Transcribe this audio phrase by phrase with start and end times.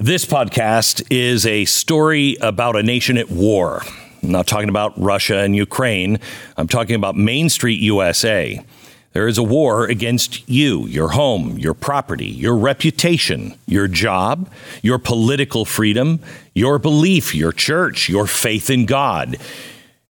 [0.00, 3.82] This podcast is a story about a nation at war.
[4.22, 6.20] I'm not talking about Russia and Ukraine.
[6.56, 8.64] I'm talking about Main Street USA.
[9.12, 14.48] There is a war against you, your home, your property, your reputation, your job,
[14.82, 16.20] your political freedom,
[16.54, 19.36] your belief, your church, your faith in God,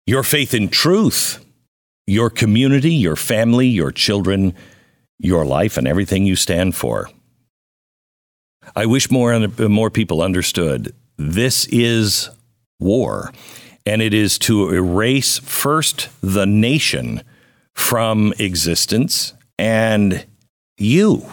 [0.06, 1.44] your faith in truth,
[2.06, 4.54] your community, your family, your children,
[5.18, 7.10] your life, and everything you stand for.
[8.74, 12.30] I wish more more people understood this is
[12.80, 13.32] war,
[13.86, 17.22] and it is to erase first the nation
[17.74, 20.24] from existence and
[20.78, 21.24] you.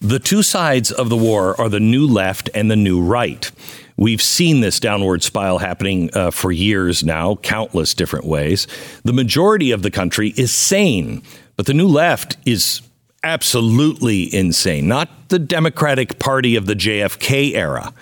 [0.00, 3.50] The two sides of the war are the new left and the new right.
[3.96, 8.66] We've seen this downward spiral happening uh, for years now, countless different ways.
[9.04, 11.22] The majority of the country is sane,
[11.56, 12.82] but the new left is
[13.24, 14.86] absolutely insane.
[14.86, 17.92] Not the Democratic Party of the JFK era.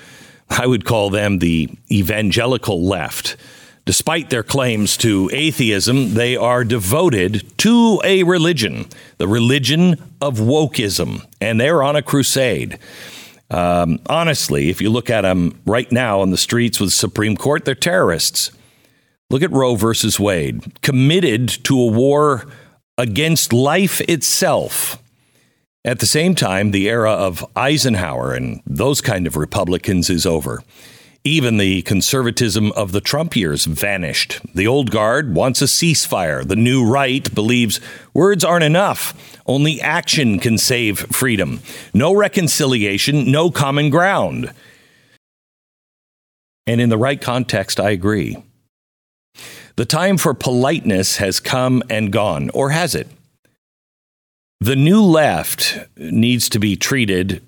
[0.51, 3.37] I would call them the evangelical left.
[3.85, 8.87] Despite their claims to atheism, they are devoted to a religion,
[9.19, 12.79] the religion of wokeism, and they're on a crusade.
[13.51, 17.37] Um, honestly, if you look at them right now on the streets with the Supreme
[17.37, 18.53] Court, they're terrorists.
[19.31, 22.47] Look at Roe versus Wade, committed to a war
[22.97, 25.02] against life itself.
[25.85, 30.63] At the same time, the era of Eisenhower and those kind of Republicans is over.
[31.25, 34.41] Even the conservatism of the Trump years vanished.
[34.55, 36.47] The old guard wants a ceasefire.
[36.47, 37.81] The new right believes
[38.15, 39.41] words aren't enough.
[39.45, 41.61] Only action can save freedom.
[41.93, 44.53] No reconciliation, no common ground.
[46.65, 48.37] And in the right context, I agree.
[49.75, 53.09] The time for politeness has come and gone, or has it?
[54.63, 57.43] The new left needs to be treated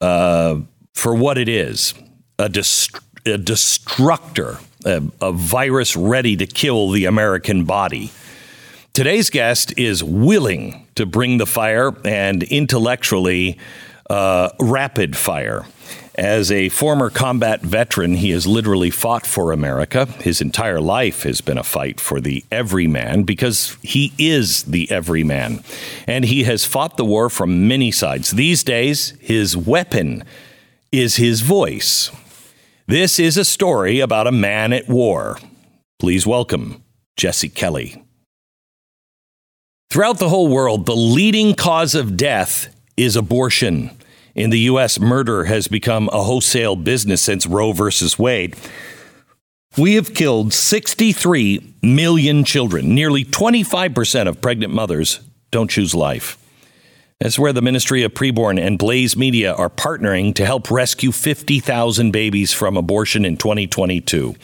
[0.00, 0.58] uh,
[0.94, 1.92] for what it is
[2.38, 8.10] a, dest- a destructor, a, a virus ready to kill the American body.
[8.94, 13.58] Today's guest is willing to bring the fire and intellectually
[14.08, 15.66] uh, rapid fire.
[16.16, 20.06] As a former combat veteran, he has literally fought for America.
[20.06, 25.64] His entire life has been a fight for the everyman because he is the everyman.
[26.06, 28.30] And he has fought the war from many sides.
[28.30, 30.22] These days, his weapon
[30.92, 32.12] is his voice.
[32.86, 35.38] This is a story about a man at war.
[35.98, 36.84] Please welcome
[37.16, 38.04] Jesse Kelly.
[39.90, 43.90] Throughout the whole world, the leading cause of death is abortion.
[44.34, 48.56] In the U.S., murder has become a wholesale business since Roe versus Wade.
[49.76, 52.94] We have killed 63 million children.
[52.94, 56.38] Nearly 25% of pregnant mothers don't choose life.
[57.20, 62.10] That's where the Ministry of Preborn and Blaze Media are partnering to help rescue 50,000
[62.10, 64.34] babies from abortion in 2022.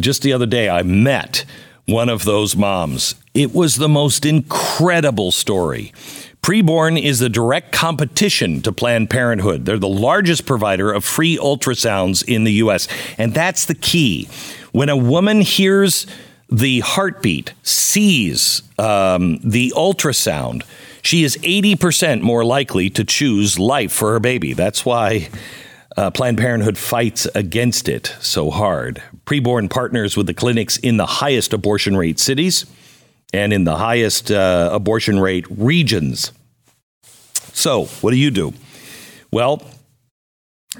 [0.00, 1.44] Just the other day, I met
[1.86, 3.14] one of those moms.
[3.34, 5.92] It was the most incredible story.
[6.44, 9.64] Preborn is the direct competition to Planned Parenthood.
[9.64, 12.86] They're the largest provider of free ultrasounds in the U.S.
[13.16, 14.28] And that's the key.
[14.70, 16.06] When a woman hears
[16.50, 20.64] the heartbeat, sees um, the ultrasound,
[21.00, 24.52] she is 80% more likely to choose life for her baby.
[24.52, 25.30] That's why
[25.96, 29.02] uh, Planned Parenthood fights against it so hard.
[29.24, 32.66] Preborn partners with the clinics in the highest abortion rate cities
[33.32, 36.32] and in the highest uh, abortion rate regions.
[37.52, 38.52] So, what do you do?
[39.30, 39.62] Well,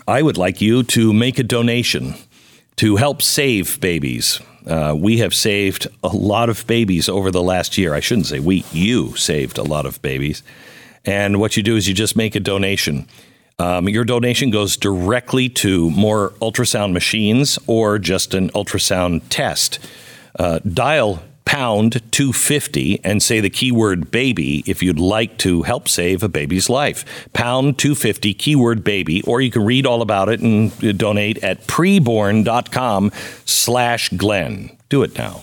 [0.07, 2.15] I would like you to make a donation
[2.77, 4.41] to help save babies.
[4.67, 7.95] Uh, we have saved a lot of babies over the last year.
[7.95, 10.43] I shouldn't say we, you saved a lot of babies.
[11.05, 13.07] And what you do is you just make a donation.
[13.59, 19.79] Um, your donation goes directly to more ultrasound machines or just an ultrasound test.
[20.37, 26.23] Uh, dial pound 250 and say the keyword baby if you'd like to help save
[26.23, 27.29] a baby's life.
[27.33, 33.13] Pound 250 keyword baby, or you can read all about it and donate at preborn.com
[33.45, 34.77] slash Glenn.
[34.89, 35.43] Do it now.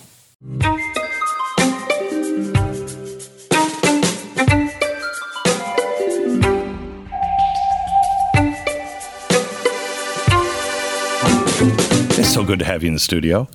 [12.18, 13.48] It's so good to have you in the studio.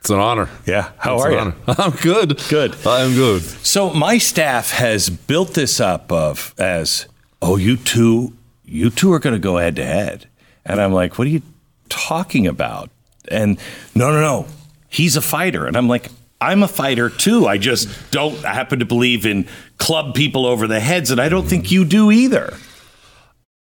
[0.00, 0.48] It's an honor.
[0.66, 0.90] Yeah.
[0.98, 1.38] How It's are you?
[1.38, 1.54] honor.
[1.68, 2.40] I'm good.
[2.48, 2.74] Good.
[2.86, 3.42] I'm good.
[3.42, 7.06] So my staff has built this up of as,
[7.42, 8.32] oh, you two,
[8.64, 10.26] you two are going to go head to head,
[10.64, 11.42] and I'm like, what are you
[11.88, 12.88] talking about?
[13.28, 13.58] And
[13.94, 14.46] no, no, no,
[14.88, 16.08] he's a fighter, and I'm like,
[16.40, 17.46] I'm a fighter too.
[17.46, 19.46] I just don't happen to believe in
[19.76, 22.54] club people over the heads, and I don't think you do either.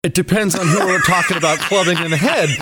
[0.03, 2.49] It depends on who we're talking about clubbing in the head.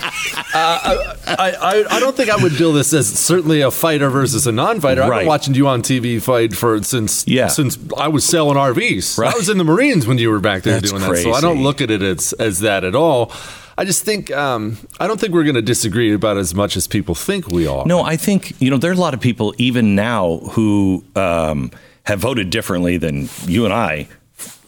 [0.52, 4.48] Uh, I, I, I don't think I would bill this as certainly a fighter versus
[4.48, 5.00] a non-fighter.
[5.00, 5.18] I've Right.
[5.20, 7.46] been watching you on TV fight for since Yeah.
[7.46, 9.16] since I was selling RVs.
[9.16, 9.32] Right.
[9.32, 11.16] I was in the Marines when you were back there That's doing that.
[11.18, 13.30] So I don't look at it as as that at all.
[13.78, 16.88] I just think um, I don't think we're going to disagree about as much as
[16.88, 17.86] people think we are.
[17.86, 21.70] No, I think you know there are a lot of people even now who um,
[22.04, 24.08] have voted differently than you and I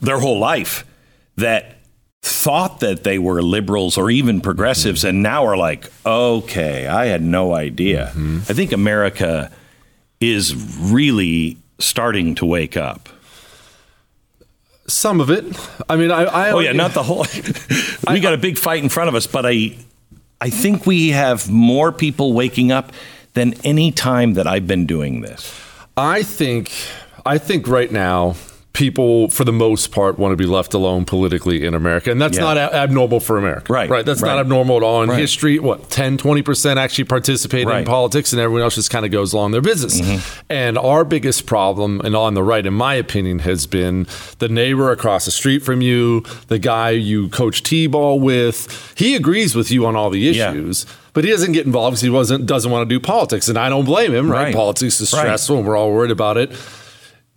[0.00, 0.84] their whole life
[1.36, 1.78] that
[2.22, 5.08] thought that they were liberals or even progressives mm-hmm.
[5.08, 8.12] and now are like, okay, I had no idea.
[8.14, 8.38] Mm-hmm.
[8.48, 9.50] I think America
[10.20, 13.08] is really starting to wake up.
[14.86, 15.44] Some of it.
[15.88, 16.24] I mean, I.
[16.24, 17.24] I Oh yeah, not the whole.
[18.12, 19.76] we got a big fight in front of us, but I,
[20.40, 22.92] I think we have more people waking up
[23.34, 25.58] than any time that I've been doing this.
[25.96, 26.72] I think
[27.24, 28.34] I think right now
[28.82, 32.36] people for the most part want to be left alone politically in America and that's
[32.36, 32.42] Yeah.
[32.42, 33.72] not a- abnormal for America.
[33.72, 34.30] Right, Right, that's right.
[34.34, 35.20] not abnormal at all in Right.
[35.20, 35.60] history.
[35.60, 39.52] What 10 20% actually participate in politics and everyone else just kind of goes along
[39.52, 40.00] their business.
[40.00, 40.18] Mm-hmm.
[40.50, 44.08] And our biggest problem and on the right in my opinion has been
[44.40, 48.92] the neighbor across the street from you, the guy you coach T-ball with.
[48.96, 50.50] He agrees with you on all the Yeah.
[50.50, 50.86] issues.
[51.14, 53.68] But he doesn't get involved because he wasn't doesn't want to do politics, and I
[53.68, 54.30] don't blame him.
[54.30, 54.54] Right, Right.
[54.54, 55.20] politics is Right.
[55.20, 56.50] stressful, and we're all worried about it.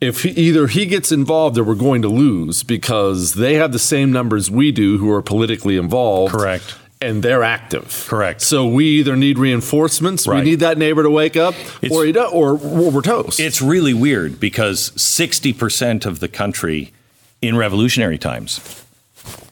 [0.06, 3.80] If he, either he gets involved or we're going to lose because they have the
[3.80, 6.34] same numbers we do who are politically involved.
[6.34, 6.76] Correct.
[7.02, 8.06] And they're active.
[8.08, 8.42] Correct.
[8.42, 10.44] So we either need reinforcements, Right.
[10.44, 13.40] we need that neighbor to wake up, It's- or, do, or we're toast.
[13.40, 16.94] It's really weird because 60% of the country
[17.42, 18.60] in revolutionary times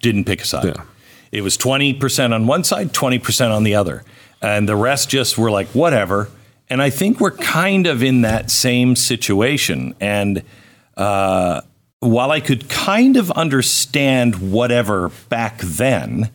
[0.02, 0.66] didn't pick a side.
[0.66, 0.84] Yeah.
[1.32, 4.04] It was 20% on one side, 20% on the other.
[4.42, 6.30] And the rest just were like, whatever.
[6.70, 9.96] And I think we're kind of in that same situation.
[10.00, 10.44] And
[10.98, 11.62] uh,
[12.00, 16.30] while I could kind of understand whatever back then,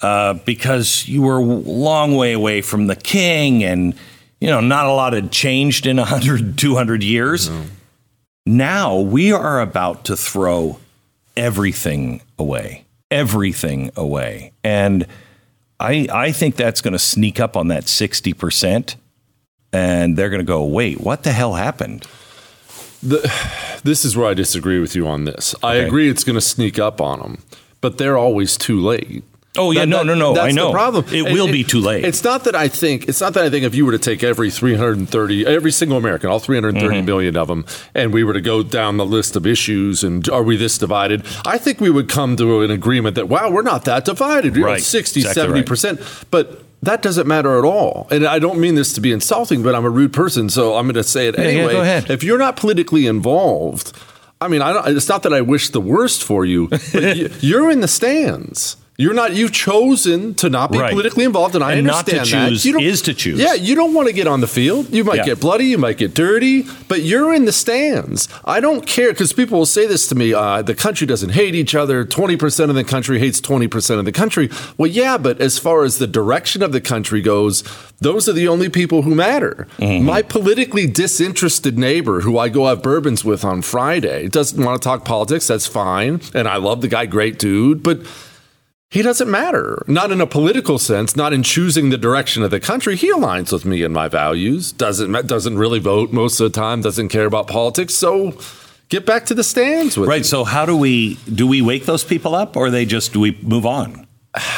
[0.00, 3.94] uh, because you were a long way away from the king and,
[4.40, 7.50] you know, not a lot had changed in 100, 200 years.
[8.44, 10.78] Now we are about to throw
[11.36, 14.52] everything away, everything away.
[14.64, 15.06] And
[15.78, 18.96] I, I think that's going to sneak up on that 60%.
[19.72, 22.06] And they're going to go, wait, what the hell happened?
[23.02, 25.54] this is where I disagree with you on this.
[25.62, 27.38] I agree it's going to sneak up on them,
[27.80, 29.24] but they're always too late.
[29.58, 30.68] Oh, yeah, no, no, no, That's I know.
[30.68, 31.04] The problem.
[31.12, 32.06] It And will be too late.
[32.06, 33.06] It's not that I think.
[33.06, 36.30] It's not that I think if you were to take every 330, every single American,
[36.30, 37.04] all 330 Mm-hmm.
[37.04, 40.42] million of them, and we were to go down the list of issues, and are
[40.42, 41.26] we this divided?
[41.44, 44.54] I think we would come to an agreement that wow, we're not that divided.
[44.56, 44.82] You know, Right.
[44.82, 45.66] 60, Exactly 70 right.
[45.66, 46.62] percent, but.
[46.82, 48.08] That doesn't matter at all.
[48.10, 50.86] And I don't mean this to be insulting, but I'm a rude person, so I'm
[50.86, 51.72] going to say it yeah, anyway.
[51.72, 52.10] go ahead.
[52.10, 53.96] If you're not politically involved,
[54.40, 57.30] I mean, I don't, it's not that I wish the worst for you, but you,
[57.40, 58.76] you're in the stands.
[59.02, 59.34] You're not.
[59.34, 60.90] You've chosen to not be Right.
[60.92, 62.48] politically involved, and I And not understand to that.
[62.50, 63.40] choose You don't- is to choose.
[63.40, 64.86] Yeah, you don't want to get on the field.
[64.92, 65.24] You might Yeah.
[65.24, 65.66] get bloody.
[65.66, 68.28] You might get dirty, but you're in the stands.
[68.44, 70.32] I don't care because people will say this to me.
[70.32, 72.04] Uh, the country doesn't hate each other.
[72.04, 74.48] Twenty percent of the country hates twenty percent of the country.
[74.78, 77.64] Well, yeah, but as far as the direction of the country goes,
[78.00, 79.66] those are the only people who matter.
[79.80, 80.04] Mm-hmm.
[80.06, 84.84] My politically disinterested neighbor, who I go have bourbons with on Friday, doesn't want to
[84.88, 85.48] talk politics.
[85.48, 87.98] That's fine, and I love the guy, great dude, but.
[88.92, 89.82] He doesn't matter.
[89.86, 92.94] Not in a political sense, not in choosing the direction of the country.
[92.94, 94.70] He aligns with me and my values.
[94.72, 97.94] Doesn't doesn't really vote most of the time, doesn't care about politics.
[97.94, 98.34] So
[98.90, 100.20] get back to the stands with Right.
[100.20, 100.24] me.
[100.24, 103.38] So how do we do we wake those people up or they just do we
[103.40, 104.01] move on?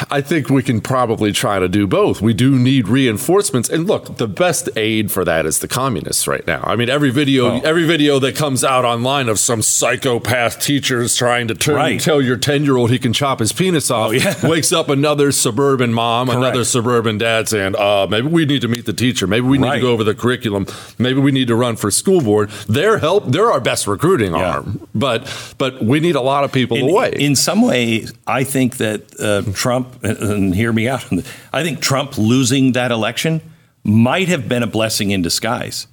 [0.09, 2.21] I think we can probably try to do both.
[2.21, 3.67] We do need reinforcements.
[3.67, 6.61] And look, the best aid for that is the communists right now.
[6.63, 7.59] I mean, every video Oh.
[7.61, 11.99] every video that comes out online of some psychopath teachers trying to turn, Right.
[11.99, 14.33] tell your 10-year-old he can chop his penis off yeah.
[14.47, 18.85] wakes up another suburban mom, another suburban dad saying, uh, maybe we need to meet
[18.85, 19.27] the teacher.
[19.27, 19.75] Maybe we need Right.
[19.75, 20.67] to go over the curriculum.
[20.97, 22.49] Maybe we need to run for school board.
[22.69, 24.51] They're help they're our best recruiting Yeah.
[24.53, 24.87] arm.
[24.95, 25.27] But
[25.57, 27.11] but we need a lot of people in, away.
[27.19, 31.11] in some way, I think that uh, Trump, uh, and hear me out,
[31.51, 33.41] I think Trump losing that election
[33.83, 35.87] might have been a blessing in disguise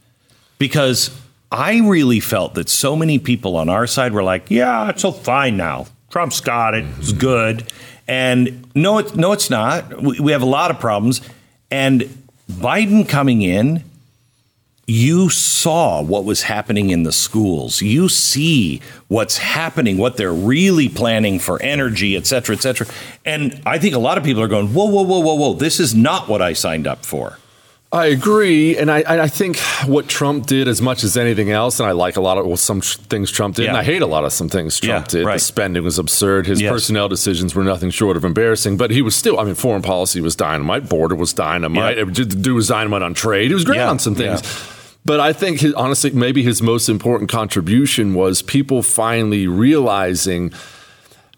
[0.58, 1.10] because
[1.50, 5.12] I really felt that so many people on our side were like, yeah, it's all
[5.12, 5.86] fine now.
[6.10, 6.84] Trump's got it.
[6.98, 7.18] It's mm-hmm.
[7.20, 7.72] good.
[8.06, 10.02] And no, it, no, it's not.
[10.02, 11.22] We, we have a lot of problems.
[11.70, 12.02] And
[12.50, 13.84] Biden coming in,
[14.86, 17.80] you saw what was happening in the schools.
[17.82, 22.86] You see what's happening, what they're really planning for energy, et cetera, et cetera.
[23.24, 25.54] And I think a lot of people are going, whoa, whoa, whoa, whoa, whoa.
[25.54, 27.38] This is not what I signed up for.
[27.92, 31.86] I agree, and I, I think what Trump did, as much as anything else, and
[31.86, 33.68] I like a lot of well, some things Trump did, yeah.
[33.68, 35.26] and I hate a lot of some things Trump yeah, did.
[35.26, 35.34] Right.
[35.34, 36.46] The spending was absurd.
[36.46, 36.72] His yes.
[36.72, 38.78] personnel decisions were nothing short of embarrassing.
[38.78, 42.04] But he was still, I mean, foreign policy was dynamite, border was dynamite, yeah.
[42.04, 43.48] do was dynamite on trade.
[43.48, 44.40] He was great on some things.
[45.04, 50.52] But I think, his, honestly, maybe his most important contribution was people finally realizing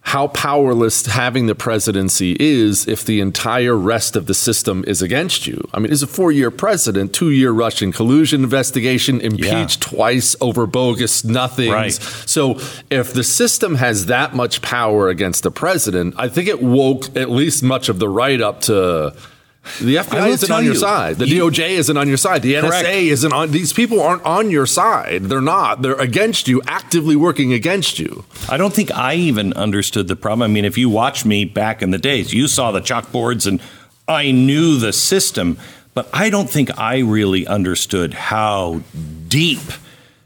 [0.04, 5.46] how powerless having the presidency is if the entire rest of the system is against
[5.46, 5.66] you.
[5.72, 9.96] I mean, he's a four year president, two year Russian collusion investigation, impeached yeah.
[9.96, 11.72] twice over bogus nothings.
[11.72, 11.92] Right.
[11.92, 17.16] So if the system has that much power against the president, I think it woke
[17.16, 19.16] at least much of the right up to
[19.80, 21.16] the FBI isn't on your you, side.
[21.16, 22.42] The you, DOJ isn't on your side.
[22.42, 22.88] The NSA correct.
[22.88, 23.50] isn't on.
[23.50, 25.24] These people aren't on your side.
[25.24, 25.82] They're not.
[25.82, 28.24] They're against you, actively working against you.
[28.48, 30.50] I don't think I even understood the problem.
[30.50, 33.60] I mean, if you watched me back in the days, you saw the chalkboards and
[34.06, 35.56] I knew the system,
[35.94, 38.82] but I don't think I really understood how
[39.28, 39.60] deep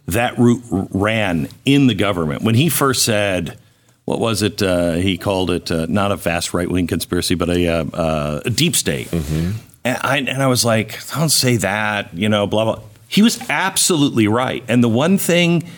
[0.07, 2.42] that root ran in the government.
[2.42, 3.59] When he first said,
[4.08, 4.62] what was it?
[4.62, 8.40] Uh, he called it uh, not a vast right wing conspiracy, but a, uh, uh,
[8.46, 9.08] a deep state.
[9.08, 9.58] Mm-hmm.
[9.84, 12.82] And, I, and I was like, don't say that, you know, blah, blah.
[13.06, 14.64] He was absolutely right.
[14.66, 15.68] And the one thing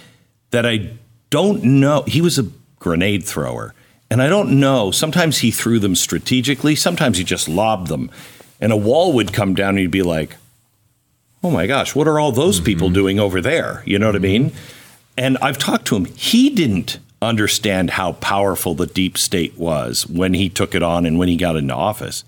[0.53, 0.91] that I
[1.31, 2.47] don't know, he was a
[2.79, 3.75] grenade thrower.
[4.13, 8.13] And I don't know, sometimes he threw them strategically, sometimes he just lobbed them.
[8.61, 10.37] And a wall would come down and he'd be like,
[11.43, 12.67] oh my gosh, what are all those mm-hmm.
[12.67, 13.83] people doing over there?
[13.87, 14.53] You know what I mean?
[15.17, 16.05] And I've talked to him.
[16.05, 21.19] He didn't understand how powerful the deep state was when he took it on and
[21.19, 22.25] when he got into office.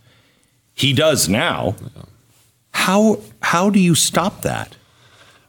[0.75, 1.77] He does now.
[2.73, 4.77] How how do you stop that?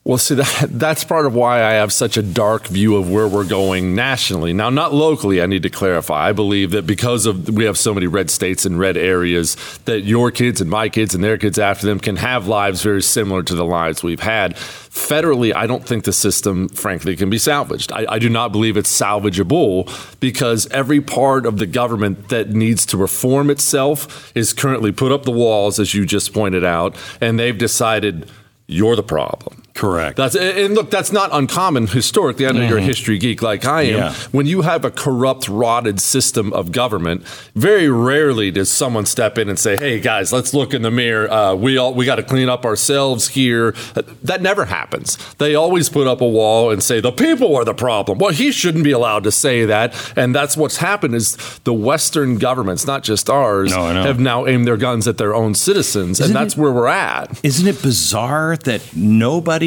[0.05, 3.27] Well, see, that, that's part of why I have such a dark view of where
[3.27, 4.51] we're going nationally.
[4.51, 6.27] Now, not locally, I need to clarify.
[6.27, 9.55] I believe that because of we have so many red states and red areas,
[9.85, 13.01] that your kids and my kids and their kids after them can have lives very
[13.01, 14.55] similar to the lives we've had.
[14.55, 17.91] Federally, I don't think the system, frankly, can be salvaged.
[17.91, 22.85] I, I do not believe it's salvageable because every part of the government that needs
[22.87, 27.39] to reform itself is currently put up the walls, as you just pointed out, and
[27.39, 28.29] they've decided
[28.67, 29.62] you're the problem.
[29.73, 30.17] Correct.
[30.17, 32.45] That's and look, that's not uncommon historically.
[32.45, 32.69] I know mm-hmm.
[32.69, 33.97] you're a history geek like I am.
[33.97, 34.13] Yeah.
[34.31, 37.25] When you have a corrupt, rotted system of government,
[37.55, 41.31] very rarely does someone step in and say, "Hey guys, let's look in the mirror.
[41.31, 43.73] Uh, we all we got to clean up ourselves here."
[44.21, 45.17] That never happens.
[45.35, 48.19] They always put up a wall and say the people are the problem.
[48.19, 51.15] Well, he shouldn't be allowed to say that, and that's what's happened.
[51.15, 55.33] Is the Western governments, not just ours, no, have now aimed their guns at their
[55.33, 57.43] own citizens, isn't and that's it, where we're at.
[57.43, 59.62] Isn't it bizarre that nobody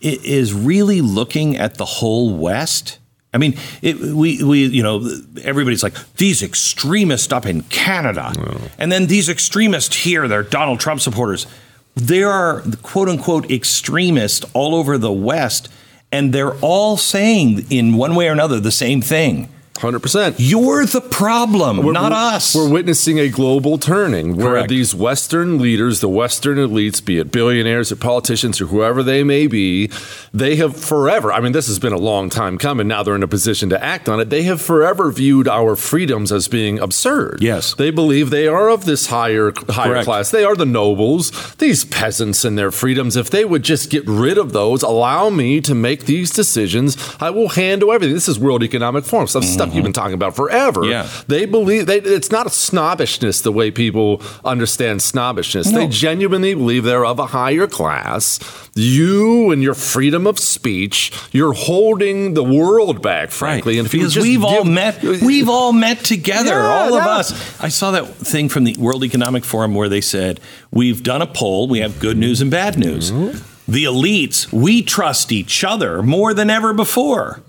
[0.00, 2.98] is really looking at the whole West.
[3.34, 5.08] I mean, it, we, we, you know,
[5.42, 8.32] everybody's like, these extremists up in Canada.
[8.78, 11.46] And then these extremists here, they're Donald Trump supporters.
[11.94, 15.68] There are quote unquote extremists all over the West,
[16.10, 19.48] and they're all saying in one way or another the same thing.
[19.78, 20.36] Hundred percent.
[20.38, 22.54] You're the problem, we're, not us.
[22.54, 24.68] We're witnessing a global turning where Correct.
[24.68, 29.46] these Western leaders, the Western elites, be it billionaires or politicians or whoever they may
[29.46, 29.90] be,
[30.32, 31.32] they have forever.
[31.32, 32.86] I mean, this has been a long time coming.
[32.86, 34.30] Now they're in a position to act on it.
[34.30, 37.38] They have forever viewed our freedoms as being absurd.
[37.40, 40.04] Yes, they believe they are of this higher higher Correct.
[40.04, 40.30] class.
[40.30, 41.54] They are the nobles.
[41.56, 43.16] These peasants and their freedoms.
[43.16, 47.30] If they would just get rid of those, allow me to make these decisions, I
[47.30, 48.14] will handle everything.
[48.14, 49.26] This is World Economic Forum.
[49.26, 49.61] Mm-hmm.
[49.62, 49.76] Stuff mm-hmm.
[49.76, 50.84] you've been talking about forever.
[50.84, 51.08] Yeah.
[51.28, 55.70] They believe they, it's not a snobbishness the way people understand snobbishness.
[55.70, 55.80] No.
[55.80, 58.38] They genuinely believe they're of a higher class.
[58.74, 63.74] You and your freedom of speech, you're holding the world back, frankly.
[63.74, 63.80] Right.
[63.80, 67.60] And because we've give, all met, we've all met together, yeah, all of us.
[67.62, 70.40] I saw that thing from the World Economic Forum where they said
[70.70, 71.68] we've done a poll.
[71.68, 73.10] We have good news and bad news.
[73.10, 77.42] Mm-hmm the elites, we trust each other more than ever before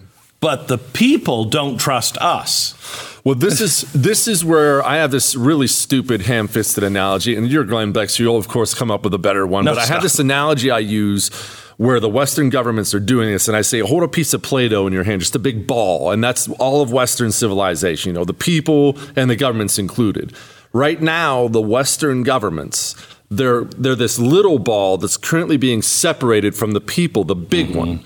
[0.43, 2.75] but the people don't trust us.
[3.23, 7.63] Well, this is this is where I have this really stupid ham-fisted analogy, and you're
[7.63, 9.63] Glenn Beck, so you'll of course come up with a better one.
[9.63, 9.83] No, but.
[9.83, 11.29] I have this analogy I use
[11.77, 14.85] where the Western governments are doing this, and I say, hold a piece of Play-Doh
[14.85, 18.09] in your hand, just a big ball, and that's all of Western civilization.
[18.09, 20.35] You know, the people and the governments included.
[20.73, 22.95] Right now, the Western governments
[23.31, 27.77] they're they're this little ball that's currently being separated from the people, the big mm-hmm.
[27.77, 28.05] one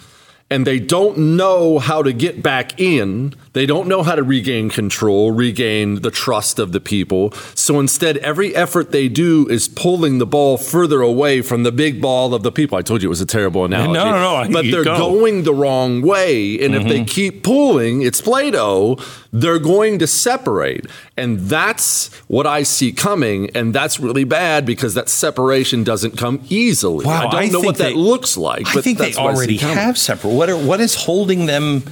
[0.50, 3.34] and they don't know how to get back in.
[3.52, 7.32] They don't know how to regain control, regain the trust of the people.
[7.54, 12.02] So instead, every effort they do is pulling the ball further away from the big
[12.02, 12.78] ball of the people.
[12.78, 13.94] I told you it was a terrible analogy.
[13.94, 14.54] No, no, no.
[14.54, 14.98] But they're go.
[14.98, 16.64] going the wrong way.
[16.64, 16.82] And mm-hmm.
[16.82, 17.06] if they mm-hmm.
[17.06, 18.98] keep pulling, it's Play Doh,
[19.34, 20.86] they're going to separate.
[21.18, 23.50] And that's what I see coming.
[23.56, 27.06] And that's really bad because that separation doesn't come easily.
[27.06, 28.68] Wow, I don't I know what that looks like.
[28.68, 30.37] I think they already have separate.
[30.38, 31.84] What are, what is holding them?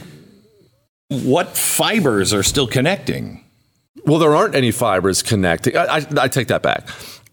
[1.10, 3.44] What fibers are still connecting?
[4.06, 5.76] Well, there aren't any fibers connecting.
[5.76, 6.88] I, I, I take that back.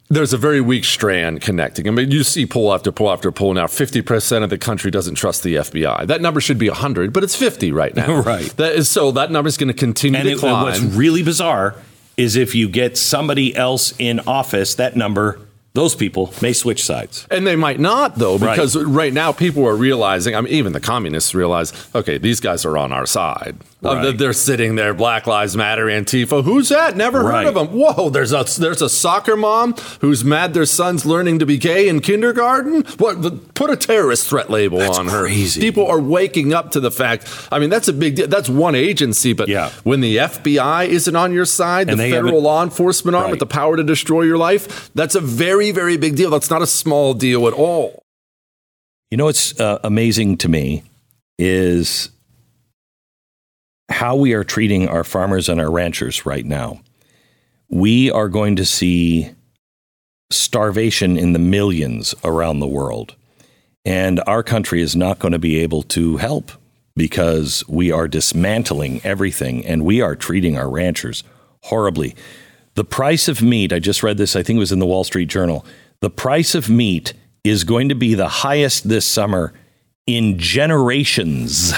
[0.09, 1.87] There's a very weak strand connecting.
[1.87, 3.67] I mean, you see poll after poll after poll now.
[3.67, 6.07] 50% of the country doesn't trust the FBI.
[6.07, 8.23] That number should be 100, but it's 50 right now.
[8.23, 8.47] Right.
[8.57, 10.65] That is, so that number is going to continue And to it, climb.
[10.65, 11.77] what's really bizarre
[12.17, 15.39] is if you get somebody else in office, that number,
[15.75, 17.27] those people may switch sides.
[17.31, 18.55] And they might not, though, Right.
[18.57, 20.35] because right, now people are realizing.
[20.35, 23.57] I mean, even the communists realize, okay, these guys are on our side.
[23.85, 24.17] Uh, Right.
[24.17, 26.45] they're sitting there, Black Lives Matter, Antifa.
[26.45, 26.97] Who's that?
[26.97, 27.45] Never Right.
[27.45, 27.67] heard of them.
[27.77, 31.89] Whoa, there's a there's a soccer mom who's mad their son's learning to be gay
[31.89, 32.85] in kindergarten.
[32.99, 33.55] What?
[33.55, 35.23] Put a terrorist threat label That's on her.
[35.23, 35.61] crazy.
[35.61, 37.27] People are waking up to the fact.
[37.51, 38.29] I mean, that's a big deal.
[38.29, 39.71] That's one agency, but Yeah.
[39.83, 43.31] when the FBI isn't on your side, And the federal law enforcement arm Right.
[43.33, 46.31] with the power to destroy your life, that's a very, very big deal.
[46.31, 48.01] That's not a small deal at all.
[49.11, 50.85] You know what's uh, amazing to me
[51.39, 52.11] is
[53.93, 56.81] how we are treating our farmers and our ranchers right now.
[57.69, 59.31] We are going to see
[60.31, 63.15] starvation in the millions around the world.
[63.85, 66.53] And our country is not going to be able to help
[66.95, 71.25] because we are dismantling everything and we are treating our ranchers
[71.63, 72.15] horribly.
[72.75, 75.05] The price of meat, I just read this, I think it was in the Wall
[75.05, 75.65] Street Journal.
[76.01, 77.13] The price of meat
[77.45, 79.53] is going to be the highest this summer
[80.07, 81.73] in generations.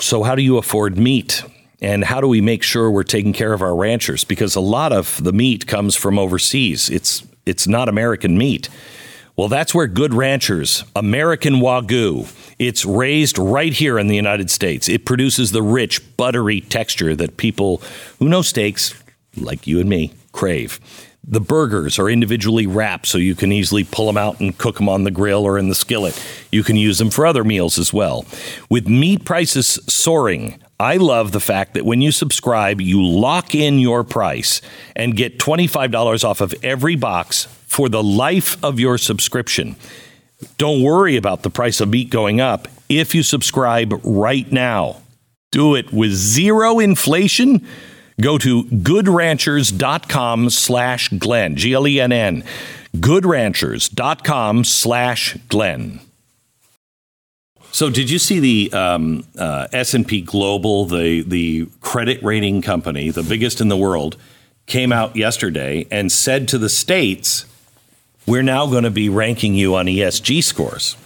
[0.00, 1.44] So, how do you afford meat?
[1.82, 4.24] And how do we make sure we're taking care of our ranchers?
[4.24, 6.90] Because a lot of the meat comes from overseas.
[6.90, 8.68] It's it's not American meat.
[9.36, 14.88] Well, that's where Good Ranchers, American Wagyu, it's raised right here in the United States.
[14.88, 17.80] It produces the rich, buttery texture that people
[18.18, 18.94] who know steaks,
[19.36, 20.78] like you and me, crave.
[21.22, 24.88] The burgers are individually wrapped so you can easily pull them out and cook them
[24.88, 26.20] on the grill or in the skillet.
[26.50, 28.24] You can use them for other meals as well.
[28.68, 33.78] With meat prices soaring, I love the fact that when you subscribe, you lock in
[33.78, 34.62] your price
[34.96, 39.76] and get $25 off of every box for the life of your subscription.
[40.56, 45.02] Don't worry about the price of meat going up if you subscribe right now.
[45.52, 47.66] Do it with zero inflation.
[48.20, 52.44] Go to goodranchers.com slash Glenn, G L E N N.
[52.96, 56.00] Goodranchers.com slash Glenn.
[57.72, 62.62] So, did you see the um, uh, S and P Global, the the credit rating
[62.62, 64.16] company, the biggest in the world,
[64.66, 67.46] came out yesterday and said to the states,
[68.26, 70.96] "We're now going to be ranking you on ESG scores."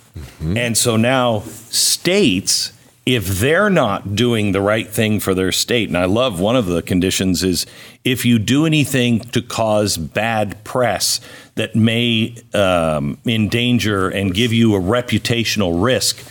[0.41, 2.73] And so now states,
[3.07, 6.67] if they're not doing the right thing for their state, and I love one of
[6.67, 7.67] the conditions is
[8.03, 11.21] if you do anything to cause bad press
[11.57, 16.25] that may um, endanger and give you a reputational risk,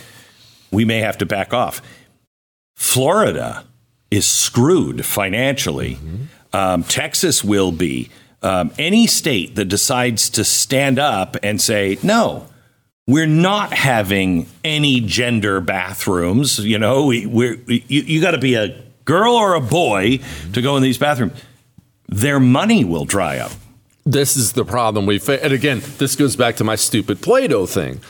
[0.72, 1.80] we may have to back off.
[2.74, 3.64] Florida
[4.10, 5.98] is screwed financially.
[6.52, 8.10] Um, Texas will be.
[8.42, 12.48] Um, any state that decides to stand up and say, no,
[13.06, 16.58] we're not having any gender bathrooms.
[16.58, 20.20] You know, we, we're, you, you got to be a girl or a boy
[20.52, 21.32] to go in these bathrooms.
[22.08, 23.52] Their money will dry up.
[24.06, 25.40] This is the problem we face.
[25.42, 28.00] And again, this goes back to my stupid Play-Doh thing.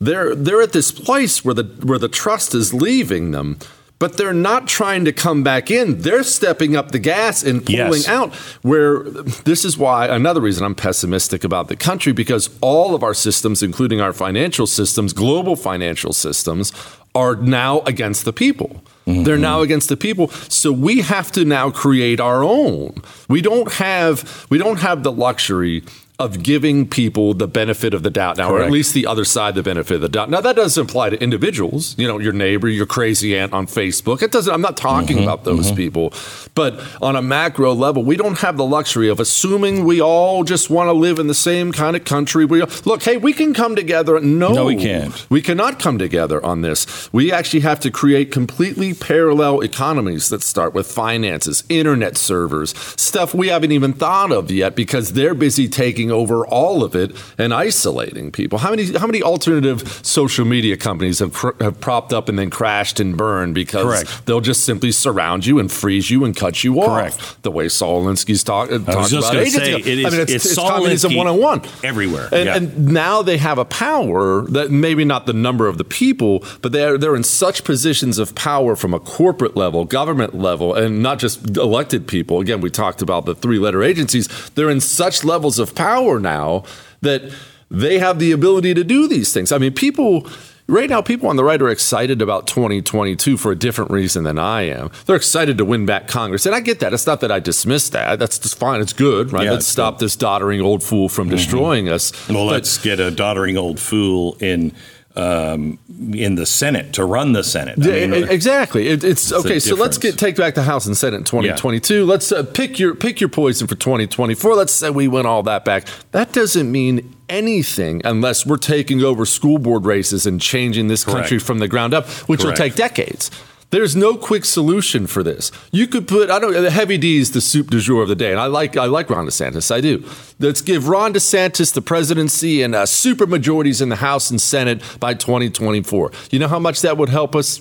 [0.00, 3.58] They're they're at this place where the where the trust is leaving them,
[3.98, 6.00] but they're not trying to come back in.
[6.02, 8.08] They're stepping up the gas and pulling Yes.
[8.08, 8.34] out.
[8.62, 9.00] Where
[9.44, 13.62] this is why another reason I'm pessimistic about the country because all of our systems,
[13.62, 16.72] including our financial systems, global financial systems,
[17.14, 18.82] are now against the people.
[19.06, 19.64] They're now mm-hmm.
[19.64, 20.28] against the people.
[20.50, 23.02] So we have to now create our own.
[23.26, 25.82] We don't have we don't have the luxury
[26.18, 29.54] of giving people the benefit of the doubt now, or at least the other side
[29.54, 30.28] the benefit of the doubt.
[30.28, 34.20] Now that doesn't apply to individuals, you know, your neighbor, your crazy aunt on Facebook.
[34.20, 35.24] It doesn't I'm not talking mm-hmm.
[35.24, 35.76] about those mm-hmm.
[35.76, 36.12] people.
[36.56, 40.70] But on a macro level, we don't have the luxury of assuming we all just
[40.70, 42.44] want to live in the same kind of country.
[42.44, 44.18] We look, hey, we can come together.
[44.18, 45.24] No, No, we can't.
[45.30, 47.12] we cannot come together on this.
[47.12, 53.34] We actually have to create completely parallel economies that start with finances, internet servers, stuff
[53.34, 57.52] we haven't even thought of yet because they're busy taking over all of it and
[57.54, 58.58] isolating people.
[58.58, 62.50] How many how many alternative social media companies have, cr- have propped up and then
[62.50, 64.26] crashed and burned because Correct.
[64.26, 67.16] they'll just simply surround you and freeze you and cut you off?
[67.18, 67.42] Correct.
[67.42, 69.78] The way Saul Alinsky's talk, uh, talked just about ages say, ago.
[69.78, 72.28] it is- I mean, it's, it's it's communism Alinsky 101 everywhere.
[72.32, 72.56] And, Yeah.
[72.56, 76.72] and now they have a power that maybe not the number of the people, but
[76.72, 81.18] they're they're in such positions of power from a corporate level, government level, and not
[81.18, 82.40] just elected people.
[82.40, 84.28] Again, we talked about the three letter agencies.
[84.54, 86.64] They're in such levels of power now
[87.00, 87.22] that
[87.70, 89.52] they have the ability to do these things.
[89.52, 90.26] I mean, people
[90.68, 94.38] right now, people on the right are excited about 2022 for a different reason than
[94.38, 94.90] I am.
[95.06, 96.46] They're excited to win back Congress.
[96.46, 96.92] And I get that.
[96.92, 98.18] It's not that I dismiss that.
[98.18, 98.80] That's just fine.
[98.80, 99.44] It's good, right?
[99.44, 100.06] Yeah, let's stop good.
[100.06, 101.36] this doddering old fool from mm-hmm.
[101.36, 102.12] destroying us.
[102.28, 104.72] Well, But- let's get a doddering old fool in
[105.18, 105.78] um,
[106.12, 107.78] in the Senate to run the Senate.
[107.84, 108.88] I mean, exactly.
[108.88, 109.58] It, it's, a okay.
[109.58, 112.06] So let's get take back the House and Senate in 2022.
[112.06, 114.54] Let's uh, pick your pick your poison for 2024.
[114.54, 115.86] Let's say we win all that back.
[116.12, 121.38] That doesn't mean anything unless we're taking over school board races and changing this country
[121.38, 122.58] from the ground up, which Correct.
[122.58, 123.30] will take decades.
[123.70, 125.52] There's no quick solution for this.
[125.72, 128.14] You could put I don't the heavy D is the soup du jour of the
[128.14, 129.70] day, and I like I like Ron DeSantis.
[129.70, 130.08] I do.
[130.38, 134.82] Let's give Ron DeSantis the presidency and uh, super majorities in the House and Senate
[134.98, 136.12] by 2024.
[136.30, 137.60] You know how much that would help us?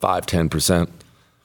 [0.00, 0.88] Five ten percent.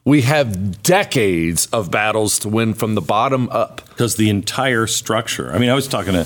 [0.06, 3.82] We have decades of battles to win from the bottom up.
[3.90, 5.52] because the entire structure.
[5.52, 6.26] I mean, I was talking to